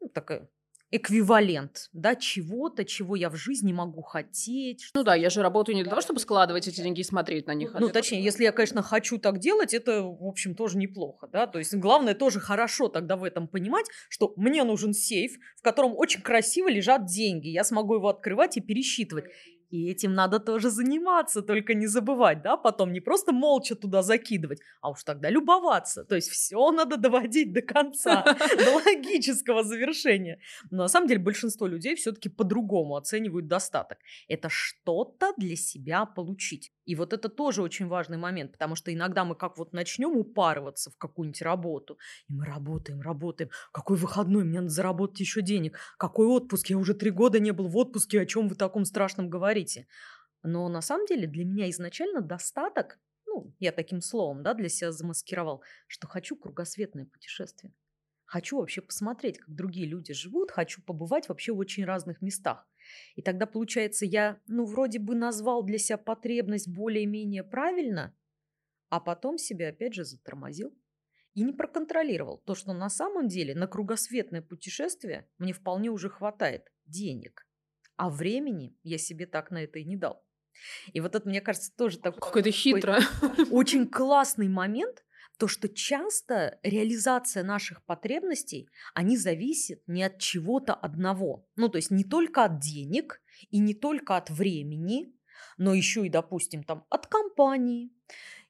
[0.00, 0.48] ну, такая
[0.90, 4.90] эквивалент, да, чего-то, чего я в жизни могу хотеть.
[4.94, 7.54] Ну да, я же работаю не для того, чтобы складывать эти деньги и смотреть на
[7.54, 7.74] них.
[7.74, 11.46] А ну, точнее, если я, конечно, хочу так делать, это, в общем, тоже неплохо, да,
[11.46, 15.94] то есть главное тоже хорошо тогда в этом понимать, что мне нужен сейф, в котором
[15.94, 19.26] очень красиво лежат деньги, я смогу его открывать и пересчитывать.
[19.70, 24.60] И этим надо тоже заниматься, только не забывать, да, потом не просто молча туда закидывать,
[24.80, 26.04] а уж тогда любоваться.
[26.04, 28.22] То есть все надо доводить до конца,
[28.64, 30.40] до логического завершения.
[30.70, 33.98] Но на самом деле большинство людей все-таки по-другому оценивают достаток.
[34.26, 36.72] Это что-то для себя получить.
[36.88, 40.90] И вот это тоже очень важный момент, потому что иногда мы как вот начнем упарываться
[40.90, 41.98] в какую-нибудь работу,
[42.28, 43.50] и мы работаем, работаем.
[43.72, 45.78] Какой выходной, мне надо заработать еще денег.
[45.98, 49.28] Какой отпуск, я уже три года не был в отпуске, о чем вы таком страшном
[49.28, 49.86] говорите.
[50.42, 54.90] Но на самом деле для меня изначально достаток, ну, я таким словом, да, для себя
[54.90, 57.74] замаскировал, что хочу кругосветное путешествие.
[58.24, 62.66] Хочу вообще посмотреть, как другие люди живут, хочу побывать вообще в очень разных местах.
[63.14, 68.16] И тогда, получается, я, ну, вроде бы назвал для себя потребность более-менее правильно,
[68.88, 70.72] а потом себя опять же затормозил
[71.34, 76.72] и не проконтролировал то, что на самом деле на кругосветное путешествие мне вполне уже хватает
[76.86, 77.46] денег,
[77.96, 80.24] а времени я себе так на это и не дал.
[80.92, 82.20] И вот это, мне кажется, тоже такой...
[82.20, 82.98] Какой-то хитро.
[83.50, 85.04] Очень классный момент,
[85.38, 91.46] то, что часто реализация наших потребностей, они зависят не от чего-то одного.
[91.56, 95.14] Ну, то есть не только от денег и не только от времени,
[95.56, 97.92] но еще и, допустим, там, от компании,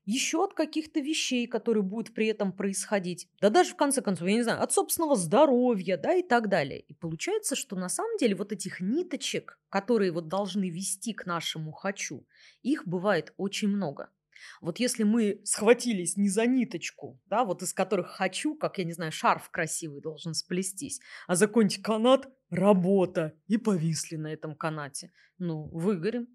[0.07, 3.29] еще от каких-то вещей, которые будут при этом происходить.
[3.42, 6.81] Да даже, в конце концов, я не знаю, от собственного здоровья, да, и так далее.
[6.81, 11.72] И получается, что на самом деле вот этих ниточек, которые вот должны вести к нашему
[11.72, 12.27] «хочу»,
[12.62, 14.09] их бывает очень много.
[14.61, 18.92] Вот если мы схватились не за ниточку, да, вот из которых хочу, как, я не
[18.92, 25.12] знаю, шарф красивый должен сплестись, а за какой-нибудь канат– работа, и повисли на этом канате.
[25.38, 26.29] Ну, выгорим.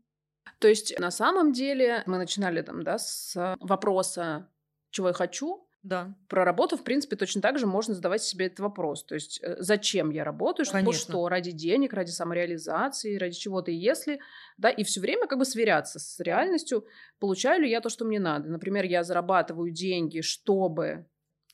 [0.59, 4.49] То есть, на самом деле, мы начинали там, да, с вопроса,
[4.91, 6.15] чего я хочу, да.
[6.29, 9.03] Про работу, в принципе, точно так же можно задавать себе этот вопрос.
[9.03, 13.69] То есть, э, зачем я работаю, что, что ради денег, ради самореализации, ради чего-то.
[13.69, 14.21] И если,
[14.57, 16.85] да, и все время как бы сверяться с реальностью,
[17.19, 18.49] получаю ли я то, что мне надо.
[18.49, 21.05] Например, я зарабатываю деньги, чтобы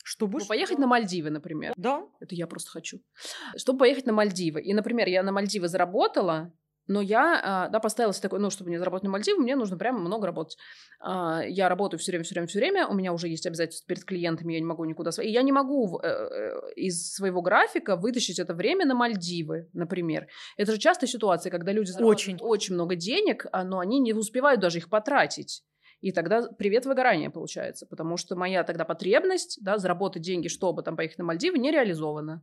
[0.02, 1.74] чтобы ну, поехать на Мальдивы, например.
[1.76, 2.06] Да.
[2.20, 3.00] Это я просто хочу.
[3.56, 4.62] Чтобы поехать на Мальдивы.
[4.62, 6.52] И, например, я на Мальдивы заработала,
[6.90, 9.78] но я, а, да, поставила себе такой, ну, чтобы мне заработать на Мальдивы, мне нужно
[9.78, 10.58] прямо много работать.
[10.98, 14.04] А, я работаю все время, все время, все время, у меня уже есть обязательства перед
[14.04, 15.10] клиентами, я не могу никуда...
[15.22, 20.26] И я не могу э, э, из своего графика вытащить это время на Мальдивы, например.
[20.56, 24.60] Это же частая ситуация, когда люди очень, очень много денег, а, но они не успевают
[24.60, 25.62] даже их потратить.
[26.00, 30.96] И тогда привет выгорание получается, потому что моя тогда потребность, да, заработать деньги, чтобы там
[30.96, 32.42] поехать на Мальдивы, не реализована.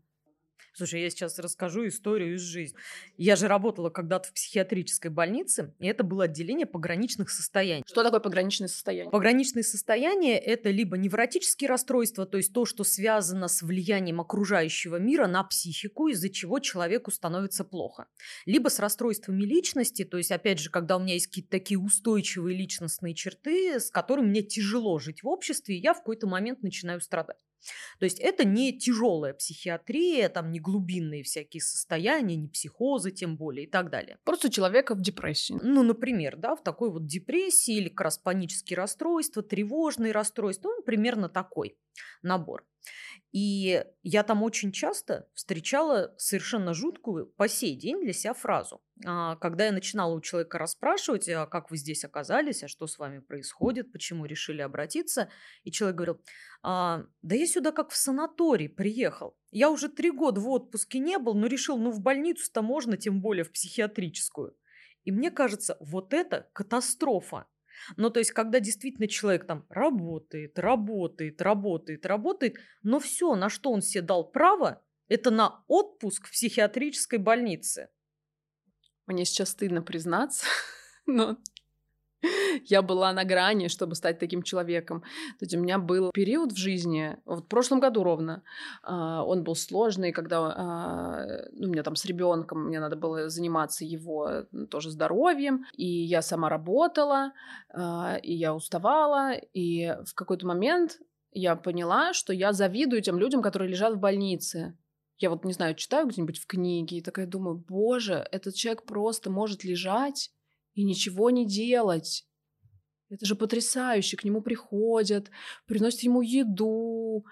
[0.78, 2.78] Слушай, я сейчас расскажу историю из жизни.
[3.18, 7.84] Я же работала когда-то в психиатрической больнице, и это было отделение пограничных состояний.
[7.88, 9.10] Что такое пограничное состояние?
[9.10, 15.26] Пограничные состояния– это либо невротические расстройства, то есть то, что связано с влиянием окружающего мира
[15.26, 18.06] на психику, из-за чего человеку становится плохо.
[18.46, 22.56] Либо с расстройствами личности, то есть, опять же, когда у меня есть какие-то такие устойчивые
[22.56, 27.02] личностные черты, с которыми мне тяжело жить в обществе, и я в какой-то момент начинаю
[27.02, 27.47] страдать.
[28.00, 33.66] То есть это не тяжелая психиатрия, там не глубинные всякие состояния, не психозы тем более
[33.66, 34.18] и так далее.
[34.24, 35.58] Просто человека в депрессии.
[35.62, 40.84] Ну, например, да, в такой вот депрессии или как раз панические расстройства, тревожные расстройства, ну,
[40.84, 41.78] примерно такой
[42.22, 42.66] набор.
[43.32, 48.82] И я там очень часто встречала совершенно жуткую по сей день для себя фразу.
[49.06, 52.98] А, когда я начинала у человека расспрашивать, а как вы здесь оказались, а что с
[52.98, 55.30] вами происходит, почему решили обратиться,
[55.64, 56.22] и человек говорил,
[56.64, 59.38] а, да я сюда как в санаторий приехал.
[59.52, 63.22] Я уже три года в отпуске не был, но решил, ну в больницу-то можно, тем
[63.22, 64.56] более в психиатрическую.
[65.04, 67.46] И мне кажется, вот это катастрофа.
[67.96, 73.72] Ну, то есть, когда действительно человек там работает, работает, работает, работает, но все, на что
[73.72, 77.90] он себе дал право, это на отпуск в психиатрической больнице.
[79.06, 80.46] Мне сейчас стыдно признаться,
[81.06, 81.38] но
[82.66, 85.02] я была на грани, чтобы стать таким человеком.
[85.40, 88.44] То есть у меня был период в жизни, вот в прошлом году ровно,
[88.84, 93.30] а, он был сложный, когда а, ну, у меня там с ребенком мне надо было
[93.30, 97.34] заниматься его тоже здоровьем, и я сама работала,
[97.70, 101.00] а, и я уставала, и в какой-то момент
[101.32, 104.78] я поняла, что я завидую тем людям, которые лежат в больнице.
[105.20, 109.32] Я вот, не знаю, читаю где-нибудь в книге и такая думаю, боже, этот человек просто
[109.32, 110.32] может лежать
[110.78, 112.24] и ничего не делать.
[113.10, 114.16] Это же потрясающе.
[114.16, 115.32] К нему приходят,
[115.66, 117.26] приносят ему еду,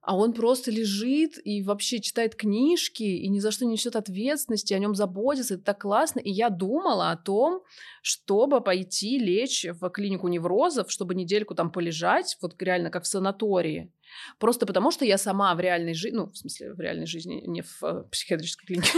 [0.00, 4.74] а он просто лежит и вообще читает книжки и ни за что не несет ответственности,
[4.74, 6.18] о нем заботится, это так классно.
[6.18, 7.62] И я думала о том,
[8.02, 13.92] чтобы пойти лечь в клинику неврозов, чтобы недельку там полежать, вот реально как в санатории.
[14.38, 17.62] Просто потому, что я сама в реальной жизни, ну, в смысле, в реальной жизни, не
[17.62, 18.90] в э, психиатрической клинике,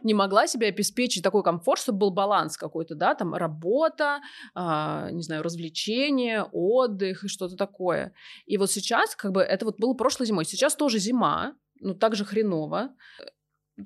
[0.02, 4.20] не могла себе обеспечить такой комфорт, чтобы был баланс какой-то, да, там работа,
[4.54, 8.14] а, не знаю, развлечения, отдых и что-то такое.
[8.46, 10.44] И вот сейчас, как бы, это вот было прошлой зимой.
[10.44, 12.94] Сейчас тоже зима, ну, так же хреново.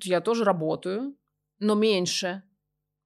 [0.03, 1.15] Я тоже работаю,
[1.59, 2.43] но меньше,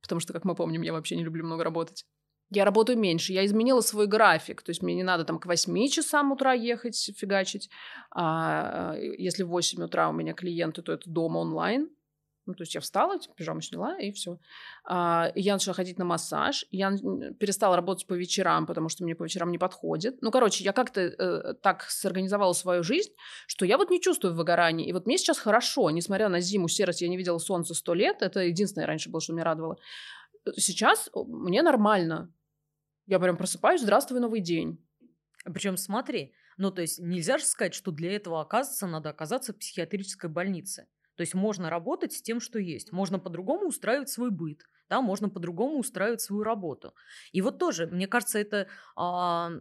[0.02, 2.06] потому что, как мы помним, я вообще не люблю много работать
[2.52, 5.88] я работаю меньше, я изменила свой график, то есть мне не надо там к 8
[5.90, 7.70] часам утра ехать, фигачить,
[8.12, 11.90] а если в 8 утра у меня клиенты, то это дома онлайн,
[12.50, 14.40] ну, то есть я встала, типа, пижаму сняла, и все.
[14.84, 16.66] А, я начала ходить на массаж.
[16.72, 16.90] Я
[17.40, 20.20] перестала работать по вечерам, потому что мне по вечерам не подходит.
[20.22, 23.12] Ну, короче, я как-то э, так сорганизовала свою жизнь,
[23.46, 24.88] что я вот не чувствую выгорания.
[24.88, 28.24] И вот мне сейчас хорошо, несмотря на зиму, серость, я не видела солнца сто лет.
[28.24, 29.78] Это единственное раньше было, что меня радовало.
[30.58, 32.34] Сейчас мне нормально.
[33.10, 34.86] Я прям просыпаюсь, здравствуй, новый день.
[35.44, 39.58] Причем смотри, ну то есть нельзя же сказать, что для этого оказывается надо оказаться в
[39.58, 40.88] психиатрической больнице.
[41.16, 42.92] То есть можно работать с тем, что есть.
[42.92, 44.62] Можно по-другому устраивать свой быт.
[44.90, 46.94] Да, можно по-другому устраивать свою работу.
[47.32, 49.54] И вот тоже, мне кажется, это а,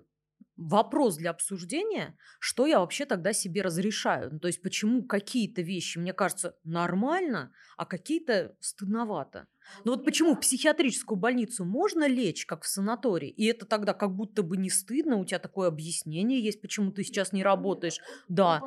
[0.59, 4.31] вопрос для обсуждения, что я вообще тогда себе разрешаю.
[4.33, 9.46] Ну, то есть почему какие-то вещи, мне кажется, нормально, а какие-то стыдновато.
[9.85, 14.14] Ну вот почему в психиатрическую больницу можно лечь, как в санатории, и это тогда как
[14.14, 18.01] будто бы не стыдно, у тебя такое объяснение есть, почему ты сейчас не работаешь.
[18.29, 18.61] Да,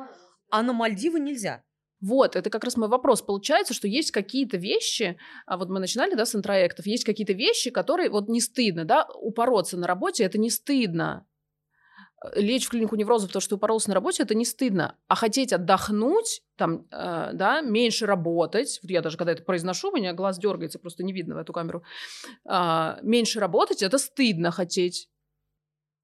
[0.50, 1.62] а на Мальдивы нельзя.
[2.00, 3.22] Вот, это как раз мой вопрос.
[3.22, 7.70] Получается, что есть какие-то вещи, а вот мы начинали, да, с интроектов, есть какие-то вещи,
[7.70, 11.26] которые вот не стыдно, да, упороться на работе, это не стыдно
[12.34, 14.96] лечь в клинику неврозов, потому что ты упоролся на работе, это не стыдно.
[15.08, 19.96] А хотеть отдохнуть, там, э, да, меньше работать, вот я даже когда это произношу, у
[19.96, 21.82] меня глаз дергается, просто не видно в эту камеру,
[22.48, 25.08] э, меньше работать, это стыдно хотеть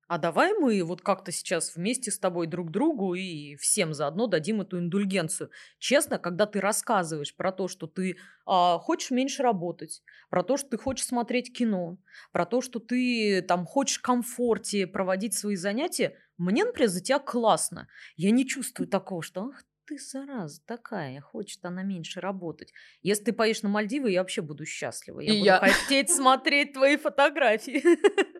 [0.08, 4.62] а давай мы вот как-то сейчас вместе с тобой друг другу и всем заодно дадим
[4.62, 5.50] эту индульгенцию.
[5.78, 8.16] Честно, когда ты рассказываешь про то, что ты
[8.46, 11.98] а, хочешь меньше работать, про то, что ты хочешь смотреть кино,
[12.32, 17.18] про то, что ты там хочешь в комфорте проводить свои занятия, мне, например, за тебя
[17.18, 17.86] классно.
[18.16, 22.72] Я не чувствую такого, что ах ты, зараза такая, хочет она меньше работать.
[23.02, 25.20] Если ты поешь на Мальдивы, я вообще буду счастлива.
[25.20, 25.58] Я и буду я.
[25.58, 27.82] хотеть смотреть твои фотографии.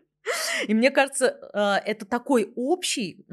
[0.67, 3.25] И мне кажется, а, это такой общий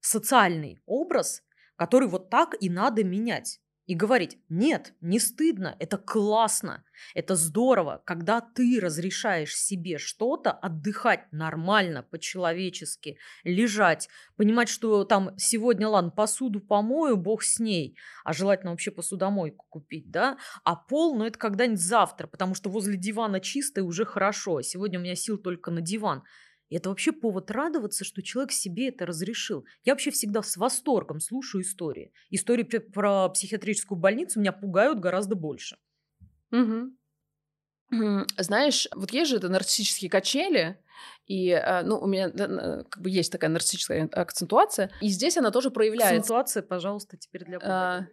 [0.00, 1.42] социальный образ,
[1.76, 8.02] который вот так и надо менять и говорить, нет, не стыдно, это классно, это здорово,
[8.04, 16.60] когда ты разрешаешь себе что-то, отдыхать нормально, по-человечески, лежать, понимать, что там сегодня, ладно, посуду
[16.60, 21.80] помою, бог с ней, а желательно вообще посудомойку купить, да, а пол, ну это когда-нибудь
[21.80, 25.70] завтра, потому что возле дивана чисто и уже хорошо, а сегодня у меня сил только
[25.70, 26.24] на диван.
[26.68, 29.64] И это вообще повод радоваться, что человек себе это разрешил.
[29.84, 32.12] Я вообще всегда с восторгом слушаю истории.
[32.30, 35.78] Истории про психиатрическую больницу меня пугают гораздо больше.
[36.50, 36.92] Угу.
[38.38, 40.80] Знаешь, вот есть же это нарциссические качели,
[41.26, 45.70] и, э, ну, у меня как бы есть такая нарциссическая акцентуация, и здесь она тоже
[45.70, 46.16] проявляется.
[46.16, 47.72] Акцентуация, пожалуйста, теперь для публики.
[47.72, 48.06] А,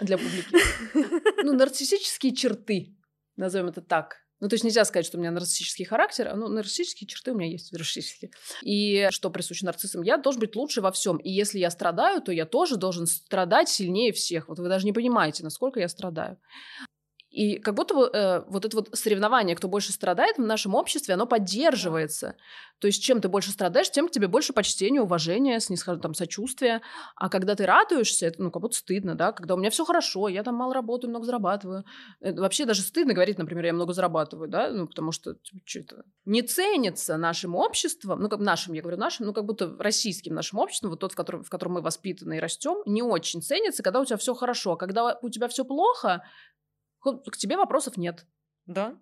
[0.00, 1.44] для публики.
[1.44, 2.96] Ну, нарциссические черты,
[3.36, 4.16] назовем это так.
[4.42, 7.36] Ну, то есть нельзя сказать, что у меня нарциссический характер, а, ну, нарциссические черты у
[7.36, 8.32] меня есть нарциссические.
[8.62, 10.02] И что присуще нарциссам?
[10.02, 11.18] Я должен быть лучше во всем.
[11.18, 14.48] И если я страдаю, то я тоже должен страдать сильнее всех.
[14.48, 16.38] Вот вы даже не понимаете, насколько я страдаю.
[17.32, 21.14] И как будто бы э, вот это вот соревнование, кто больше страдает в нашем обществе,
[21.14, 22.36] оно поддерживается.
[22.78, 26.82] То есть чем ты больше страдаешь, тем к тебе больше почтения, уважения, снисхождения, там, сочувствия.
[27.16, 29.32] А когда ты радуешься, это, ну, как будто стыдно, да?
[29.32, 31.84] Когда у меня все хорошо, я там мало работаю, много зарабатываю.
[32.20, 34.68] Это вообще даже стыдно говорить, например, я много зарабатываю, да?
[34.70, 39.26] Ну, потому что типа, что-то не ценится нашим обществом, ну, как нашим, я говорю нашим,
[39.26, 42.40] ну, как будто российским нашим обществом, вот тот, в котором, в котором мы воспитаны и
[42.40, 44.72] растем, не очень ценится, когда у тебя все хорошо.
[44.72, 46.24] А когда у тебя все плохо,
[47.02, 48.26] к тебе вопросов нет.
[48.66, 48.98] Да.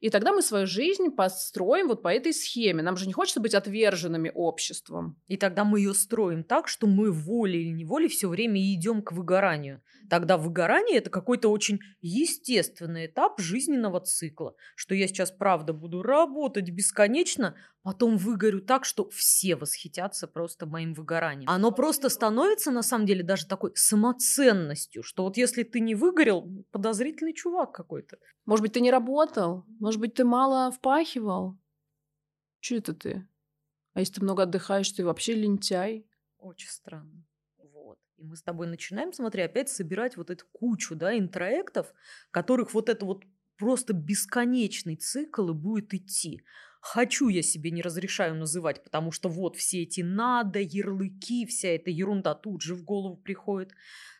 [0.00, 2.82] И тогда мы свою жизнь построим вот по этой схеме.
[2.82, 5.20] Нам же не хочется быть отверженными обществом.
[5.26, 9.12] И тогда мы ее строим так, что мы волей или неволей все время идем к
[9.12, 9.82] выгоранию.
[10.08, 14.54] Тогда выгорание это какой-то очень естественный этап жизненного цикла.
[14.74, 17.54] Что я сейчас, правда, буду работать бесконечно,
[17.88, 21.48] потом выгорю так, что все восхитятся просто моим выгоранием.
[21.48, 26.66] Оно просто становится, на самом деле, даже такой самоценностью, что вот если ты не выгорел,
[26.70, 28.18] подозрительный чувак какой-то.
[28.44, 29.64] Может быть, ты не работал?
[29.80, 31.56] Может быть, ты мало впахивал?
[32.60, 33.26] Че это ты?
[33.94, 36.06] А если ты много отдыхаешь, ты вообще лентяй?
[36.36, 37.24] Очень странно.
[38.18, 41.94] И мы с тобой начинаем, смотри, опять собирать вот эту кучу, да, интроектов,
[42.32, 43.24] которых вот это вот
[43.56, 46.42] просто бесконечный цикл и будет идти.
[46.90, 51.90] Хочу я себе не разрешаю называть, потому что вот все эти надо, ярлыки, вся эта
[51.90, 53.72] ерунда тут же в голову приходит.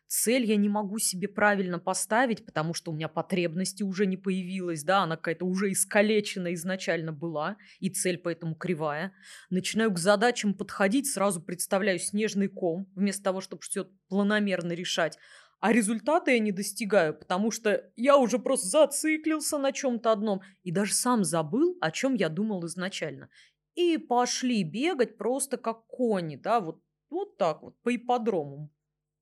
[0.07, 4.83] Цель я не могу себе правильно поставить, потому что у меня потребности уже не появилась,
[4.83, 9.15] да, она какая-то уже искалечена изначально была, и цель поэтому кривая.
[9.49, 15.17] Начинаю к задачам подходить, сразу представляю снежный ком, вместо того, чтобы все планомерно решать.
[15.61, 20.71] А результата я не достигаю, потому что я уже просто зациклился на чем-то одном и
[20.71, 23.29] даже сам забыл, о чем я думал изначально.
[23.75, 26.81] И пошли бегать просто как кони, да, вот,
[27.11, 28.71] вот так вот, по ипподрому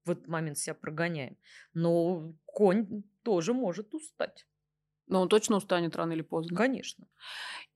[0.05, 1.37] в этот момент себя прогоняем.
[1.75, 4.47] Но конь тоже может устать.
[5.07, 6.57] Но он точно устанет рано или поздно.
[6.57, 7.07] Конечно.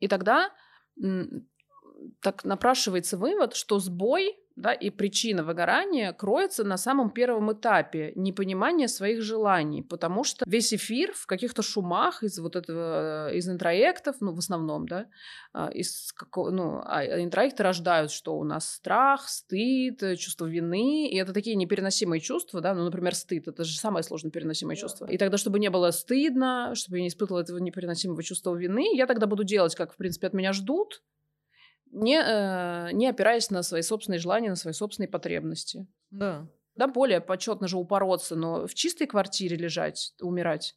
[0.01, 0.53] И тогда
[2.21, 8.89] так напрашивается вывод, что сбой да, и причина выгорания кроется на самом первом этапе непонимания
[8.89, 14.35] своих желаний, потому что весь эфир в каких-то шумах из вот этого, из интроектов, ну,
[14.35, 15.07] в основном, да,
[15.53, 21.17] а, из какого, ну, а интроекты рождают, что у нас страх, стыд, чувство вины, и
[21.17, 24.81] это такие непереносимые чувства, да, ну, например, стыд, это же самое сложно переносимое да.
[24.81, 25.07] чувство.
[25.07, 29.07] И тогда, чтобы не было стыдно, чтобы я не испытывала этого непереносимого чувства вины, я
[29.07, 31.03] тогда буду делать, как, в принципе, от меня ждут,
[31.91, 35.87] не, э, не опираясь на свои собственные желания, на свои собственные потребности.
[36.11, 36.47] Да.
[36.77, 40.77] Да, более почетно же упороться, но в чистой квартире лежать, умирать,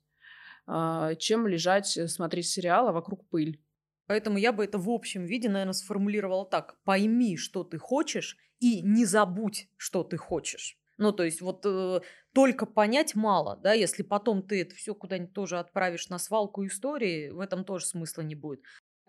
[0.67, 3.61] э, чем лежать, э, смотреть сериал, а вокруг пыль.
[4.07, 6.77] Поэтому я бы это в общем виде, наверное, сформулировала так.
[6.83, 10.77] Пойми, что ты хочешь, и не забудь, что ты хочешь.
[10.97, 12.01] Ну, то есть вот э,
[12.33, 17.29] только понять мало, да, если потом ты это все куда-нибудь тоже отправишь на свалку истории,
[17.29, 18.61] в этом тоже смысла не будет.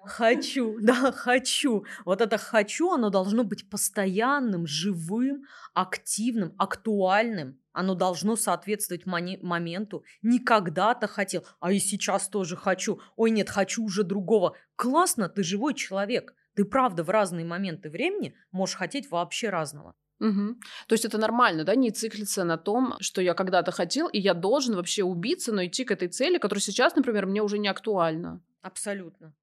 [0.06, 1.84] Хочу, да, хочу.
[2.04, 7.58] Вот это хочу, оно должно быть постоянным, живым, активным, актуальным.
[7.72, 10.04] Оно должно соответствовать моменту.
[10.22, 13.00] Не когда-то хотел, а и сейчас тоже хочу.
[13.16, 14.56] Ой, нет, хочу уже другого.
[14.76, 16.34] Классно, ты живой человек.
[16.54, 19.94] Ты правда в разные моменты времени можешь хотеть вообще разного.
[20.20, 20.54] Угу.
[20.86, 24.34] То есть это нормально, да, не циклиться на том, что я когда-то хотел, и я
[24.34, 28.40] должен вообще убиться, но идти к этой цели, которая сейчас, например, мне уже не актуальна.
[28.62, 29.34] Абсолютно.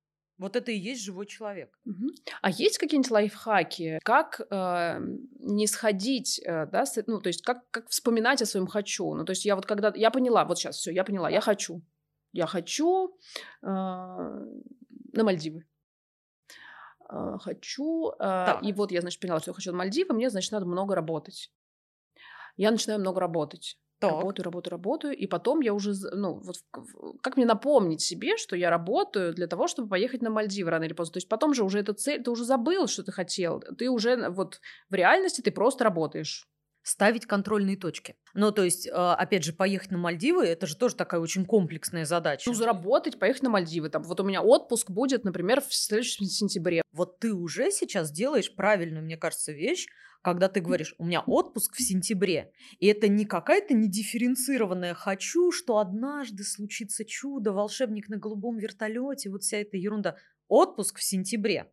[0.41, 1.79] Вот это и есть живой человек.
[1.85, 2.07] Угу.
[2.41, 4.99] А есть какие-нибудь лайфхаки, как э,
[5.39, 9.13] не сходить, э, да, с, ну, то есть как, как вспоминать о своем хочу?
[9.13, 11.83] Ну, то есть я вот когда, я поняла, вот сейчас все, я поняла, я хочу.
[12.33, 13.15] Я хочу
[13.61, 15.67] э, на Мальдивы.
[17.07, 20.51] Э, хочу, э, и вот я, значит, поняла, что я хочу на Мальдивы, мне, значит,
[20.51, 21.51] надо много работать.
[22.57, 23.77] Я начинаю много работать.
[24.01, 24.09] Так.
[24.09, 25.15] Работаю, работаю, работаю.
[25.17, 26.55] И потом я уже, ну, вот
[27.21, 30.93] как мне напомнить себе, что я работаю для того, чтобы поехать на Мальдивы рано или
[30.93, 31.13] поздно.
[31.13, 33.59] То есть потом же уже эта цель, ты уже забыл, что ты хотел.
[33.61, 36.50] Ты уже вот в реальности ты просто работаешь
[36.83, 38.15] ставить контрольные точки.
[38.33, 42.05] Ну, то есть, а, опять же, поехать на Мальдивы, это же тоже такая очень комплексная
[42.05, 42.49] задача.
[42.49, 43.89] Ну, заработать, поехать на Мальдивы.
[43.89, 46.81] Там, вот у меня отпуск будет, например, в следующем сентябре.
[46.91, 49.87] Вот ты уже сейчас делаешь правильную, мне кажется, вещь,
[50.21, 55.79] когда ты говоришь, у меня отпуск в сентябре, и это не какая-то недифференцированная «хочу, что
[55.79, 60.17] однажды случится чудо, волшебник на голубом вертолете», вот вся эта ерунда.
[60.47, 61.71] Отпуск в сентябре.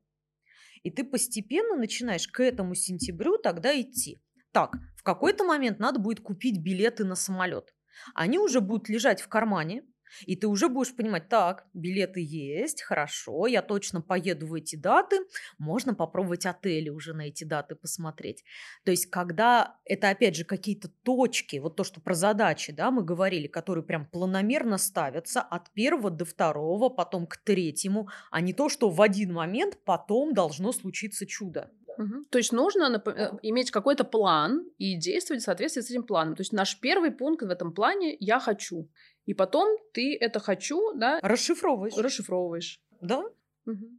[0.82, 4.20] И ты постепенно начинаешь к этому сентябрю тогда идти.
[4.58, 7.72] Так, в какой-то момент надо будет купить билеты на самолет.
[8.12, 9.84] Они уже будут лежать в кармане,
[10.26, 15.20] и ты уже будешь понимать, так, билеты есть, хорошо, я точно поеду в эти даты,
[15.58, 18.42] можно попробовать отели уже на эти даты посмотреть.
[18.84, 23.04] То есть, когда это, опять же, какие-то точки, вот то, что про задачи, да, мы
[23.04, 28.68] говорили, которые прям планомерно ставятся от первого до второго, потом к третьему, а не то,
[28.68, 31.70] что в один момент потом должно случиться чудо.
[31.98, 32.24] Угу.
[32.30, 36.36] То есть нужно нап- э, иметь какой-то план и действовать в соответствии с этим планом.
[36.36, 38.88] То есть наш первый пункт в этом плане «я хочу».
[39.26, 41.18] И потом ты это хочу, да?
[41.22, 41.96] Расшифровываешь.
[41.96, 42.80] Расшифровываешь.
[43.00, 43.24] Да.
[43.66, 43.90] Угу.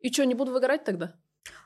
[0.00, 1.14] И что, не буду выгорать тогда?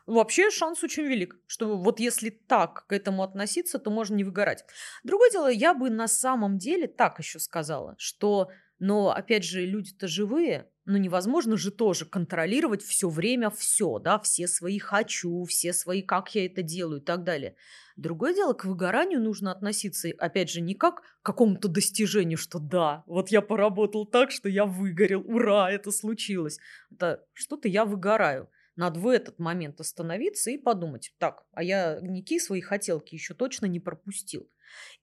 [0.07, 4.65] Вообще шанс очень велик, что вот если так к этому относиться, то можно не выгорать.
[5.05, 10.09] Другое дело, я бы на самом деле так еще сказала, что, но опять же, люди-то
[10.09, 16.01] живые, ну невозможно же тоже контролировать все время все, да, все свои хочу, все свои
[16.01, 17.57] как я это делаю и так далее.
[17.97, 23.03] Другое дело, к выгоранию нужно относиться, опять же, не как к какому-то достижению, что да,
[23.07, 26.59] вот я поработал так, что я выгорел, ура, это случилось.
[26.91, 28.49] Это что-то я выгораю.
[28.77, 33.67] Надо в этот момент остановиться и подумать, так, а я никакие свои хотелки еще точно
[33.67, 34.49] не пропустил.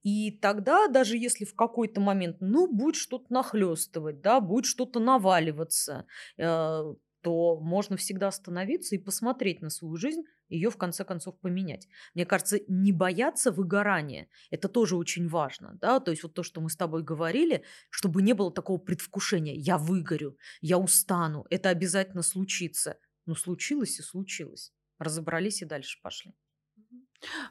[0.02, 6.06] И тогда, даже если в какой-то момент, ну, будет что-то нахлестывать, да, будет что-то наваливаться,
[6.36, 11.88] э, то можно всегда остановиться и посмотреть на свою жизнь, ее в конце концов поменять.
[12.14, 16.60] Мне кажется, не бояться выгорания, это тоже очень важно, да, то есть вот то, что
[16.60, 22.22] мы с тобой говорили, чтобы не было такого предвкушения, я выгорю, я устану, это обязательно
[22.22, 22.98] случится.
[23.26, 24.72] Ну, случилось и случилось.
[24.98, 26.34] Разобрались и дальше пошли.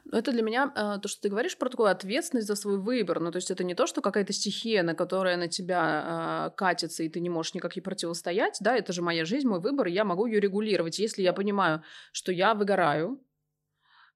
[0.04, 3.20] Но это для меня э, то, что ты говоришь про такую ответственность за свой выбор.
[3.20, 7.02] Ну, то есть это не то, что какая-то стихия, на которая на тебя э, катится,
[7.02, 8.58] и ты не можешь никак ей противостоять.
[8.60, 10.98] Да, это же моя жизнь, мой выбор, и я могу ее регулировать.
[10.98, 13.20] Если я понимаю, что я выгораю,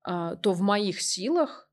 [0.09, 1.68] э, то в моих силах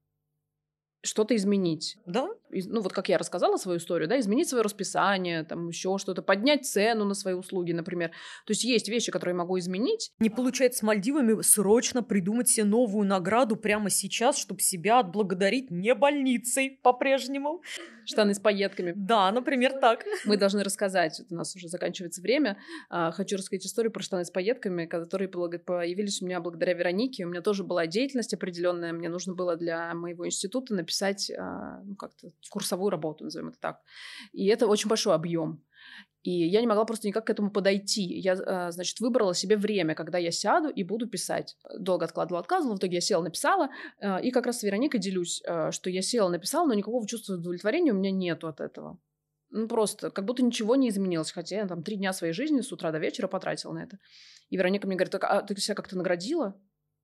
[1.06, 1.98] что-то изменить.
[2.06, 2.30] Да.
[2.52, 6.66] Ну, вот как я рассказала свою историю, да, изменить свое расписание, там еще что-то, поднять
[6.66, 8.10] цену на свои услуги, например.
[8.46, 10.12] То есть есть вещи, которые я могу изменить.
[10.20, 15.94] Не получается с Мальдивами срочно придумать себе новую награду прямо сейчас, чтобы себя отблагодарить не
[15.94, 17.62] больницей по-прежнему.
[18.06, 18.94] Штаны с пайетками.
[18.96, 20.06] Да, например, так.
[20.26, 22.58] Мы должны рассказать, у нас уже заканчивается время,
[22.90, 27.26] а, хочу рассказать историю про штаны с пайетками, которые появились у меня благодаря Веронике.
[27.26, 31.82] У меня тоже была деятельность определенная, мне нужно было для моего института написать писать а,
[31.84, 33.82] ну, как-то курсовую работу, назовем это так.
[34.32, 35.62] И это очень большой объем.
[36.24, 38.02] И я не могла просто никак к этому подойти.
[38.02, 41.58] Я, а, значит, выбрала себе время, когда я сяду и буду писать.
[41.78, 42.76] Долго откладывала, отказывала.
[42.76, 43.70] В итоге я села, написала.
[44.00, 47.92] А, и как раз с Вероникой делюсь, что я села, написала, но никакого чувства удовлетворения
[47.92, 48.98] у меня нету от этого.
[49.50, 51.32] Ну, просто как будто ничего не изменилось.
[51.32, 54.00] Хотя я там три дня своей жизни с утра до вечера потратила на это.
[54.50, 56.56] И Вероника мне говорит, а ты себя как-то наградила?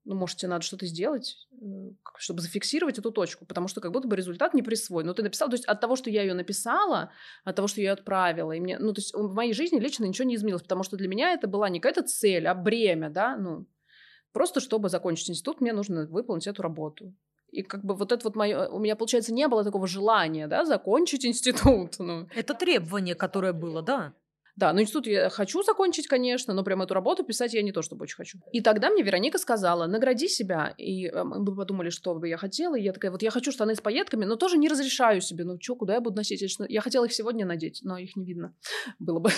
[0.03, 4.07] Ну, может, тебе надо что-то сделать, э, чтобы зафиксировать эту точку, потому что как будто
[4.07, 5.05] бы результат не присвоен.
[5.05, 7.11] Но ты написал, то есть от того, что я ее написала,
[7.43, 10.05] от того, что я ее отправила, и мне, ну, то есть в моей жизни лично
[10.05, 13.37] ничего не изменилось, потому что для меня это была не какая-то цель, а бремя, да,
[13.37, 13.67] ну,
[14.33, 17.13] просто чтобы закончить институт, мне нужно выполнить эту работу.
[17.51, 18.69] И как бы вот это вот мое...
[18.69, 21.95] У меня, получается, не было такого желания, да, закончить институт.
[21.99, 22.27] Ну.
[22.33, 24.13] Это требование, которое было, да.
[24.61, 27.81] Да, ну институт я хочу закончить, конечно, но прям эту работу писать я не то
[27.81, 28.37] чтобы очень хочу.
[28.51, 30.75] И тогда мне Вероника сказала, награди себя.
[30.77, 32.77] И э, мы подумали, что бы я хотела.
[32.77, 35.45] И я такая, вот я хочу штаны с пайетками, но тоже не разрешаю себе.
[35.45, 36.43] Ну что, куда я буду носить?
[36.69, 38.55] Я хотела их сегодня надеть, но их не видно
[38.99, 39.31] было бы.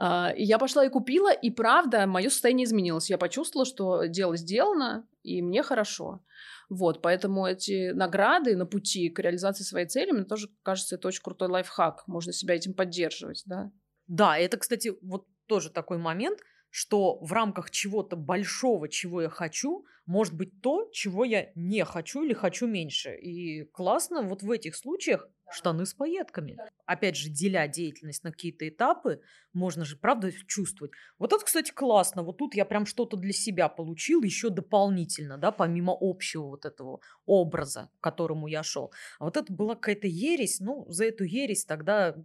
[0.00, 3.10] И я пошла и купила, и правда, мое состояние изменилось.
[3.10, 6.22] Я почувствовала, что дело сделано, и мне хорошо.
[6.68, 11.22] Вот, поэтому эти награды на пути к реализации своей цели, мне тоже кажется, это очень
[11.22, 12.06] крутой лайфхак.
[12.06, 13.72] Можно себя этим поддерживать, да.
[14.06, 19.86] Да, это, кстати, вот тоже такой момент, что в рамках чего-то большого, чего я хочу,
[20.06, 23.16] может быть то, чего я не хочу или хочу меньше.
[23.16, 26.58] И классно вот в этих случаях штаны с пайетками.
[26.86, 29.20] Опять же, деля деятельность на какие-то этапы,
[29.52, 30.92] можно же, правда, чувствовать.
[31.18, 32.22] Вот это, кстати, классно.
[32.22, 37.00] Вот тут я прям что-то для себя получил еще дополнительно, да, помимо общего вот этого
[37.26, 38.92] образа, к которому я шел.
[39.18, 40.60] А вот это была какая-то ересь.
[40.60, 42.16] Ну, за эту ересь тогда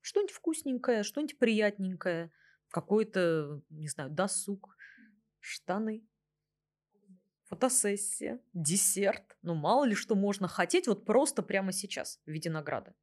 [0.00, 2.30] что-нибудь вкусненькое, что-нибудь приятненькое,
[2.70, 4.76] какой-то, не знаю, досуг,
[5.40, 6.04] штаны
[7.50, 9.36] фотосессия, десерт.
[9.42, 12.94] Ну, мало ли что можно хотеть вот просто прямо сейчас в виде награды.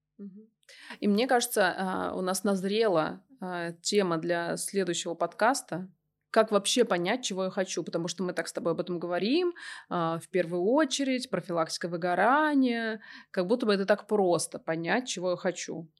[0.99, 5.91] И мне кажется, а, у нас назрела а, тема для следующего подкаста.
[6.31, 7.83] Как вообще понять, чего я хочу?
[7.83, 9.53] Потому что мы так с тобой об этом говорим.
[9.89, 13.01] А, в первую очередь, профилактика выгорания.
[13.31, 15.91] Как будто бы это так просто понять, чего я хочу.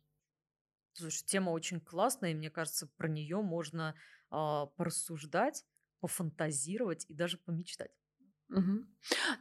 [0.93, 3.93] Слушай, тема очень классная, и мне кажется, про нее можно
[4.29, 5.63] порассуждать,
[6.01, 7.91] пофантазировать и даже помечтать.
[8.49, 8.85] Угу.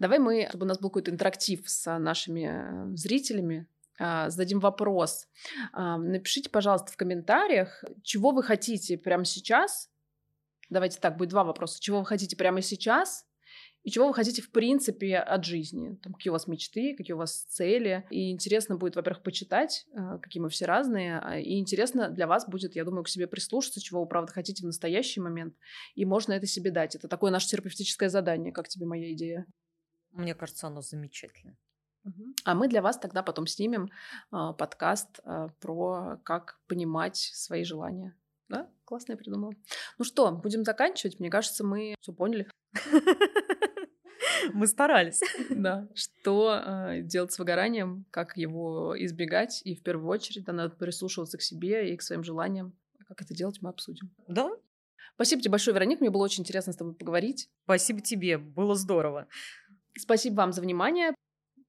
[0.01, 3.67] Давай мы, чтобы у нас был какой-то интерактив с нашими э, зрителями,
[3.99, 5.29] а, зададим вопрос.
[5.73, 9.91] А, напишите, пожалуйста, в комментариях, чего вы хотите прямо сейчас.
[10.69, 11.81] Давайте так, будет два вопроса.
[11.81, 13.25] Чего вы хотите прямо сейчас
[13.87, 15.95] и чего вы хотите в принципе от жизни.
[16.03, 18.05] Там, какие у вас мечты, какие у вас цели.
[18.11, 21.21] И интересно будет, во-первых, почитать, э, какие мы все разные.
[21.21, 24.65] А, и интересно для вас будет, я думаю, к себе прислушаться, чего вы, правда, хотите
[24.65, 25.55] в настоящий момент.
[25.95, 26.97] И можно это себе дать.
[26.97, 28.51] Это такое наше терапевтическое задание.
[28.53, 29.47] Как тебе моя идея?
[30.11, 31.57] Мне кажется, оно замечательное.
[32.45, 33.89] А мы для вас тогда потом снимем
[34.33, 38.17] э, подкаст э, про как понимать свои желания.
[38.49, 38.69] Да?
[38.85, 39.53] Классно я придумала.
[39.97, 41.21] Ну что, будем заканчивать?
[41.21, 42.51] Мне кажется, мы все поняли.
[44.53, 45.21] Мы старались.
[45.51, 45.89] Да.
[45.95, 51.43] Что э, делать с выгоранием, как его избегать, и в первую очередь надо прислушиваться к
[51.43, 52.73] себе и к своим желаниям.
[53.09, 54.11] Как это делать, мы обсудим.
[54.29, 54.51] Да.
[55.15, 56.01] Спасибо тебе большое, Вероник.
[56.01, 57.49] Мне было очень интересно с тобой поговорить.
[57.65, 58.37] Спасибо тебе.
[58.37, 59.29] Было здорово.
[59.99, 61.15] Спасибо вам за внимание.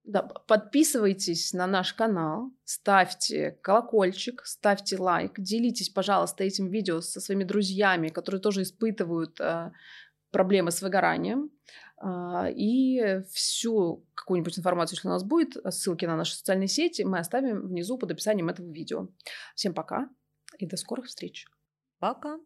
[0.07, 7.43] Да, подписывайтесь на наш канал, ставьте колокольчик, ставьте лайк, делитесь, пожалуйста, этим видео со своими
[7.43, 9.73] друзьями, которые тоже испытывают э,
[10.31, 11.51] проблемы с выгоранием.
[11.99, 17.19] А, и всю какую-нибудь информацию, если у нас будет, ссылки на наши социальные сети, мы
[17.19, 19.07] оставим внизу под описанием этого видео.
[19.55, 20.09] Всем пока
[20.59, 21.47] и до скорых встреч.
[21.99, 22.39] Пока.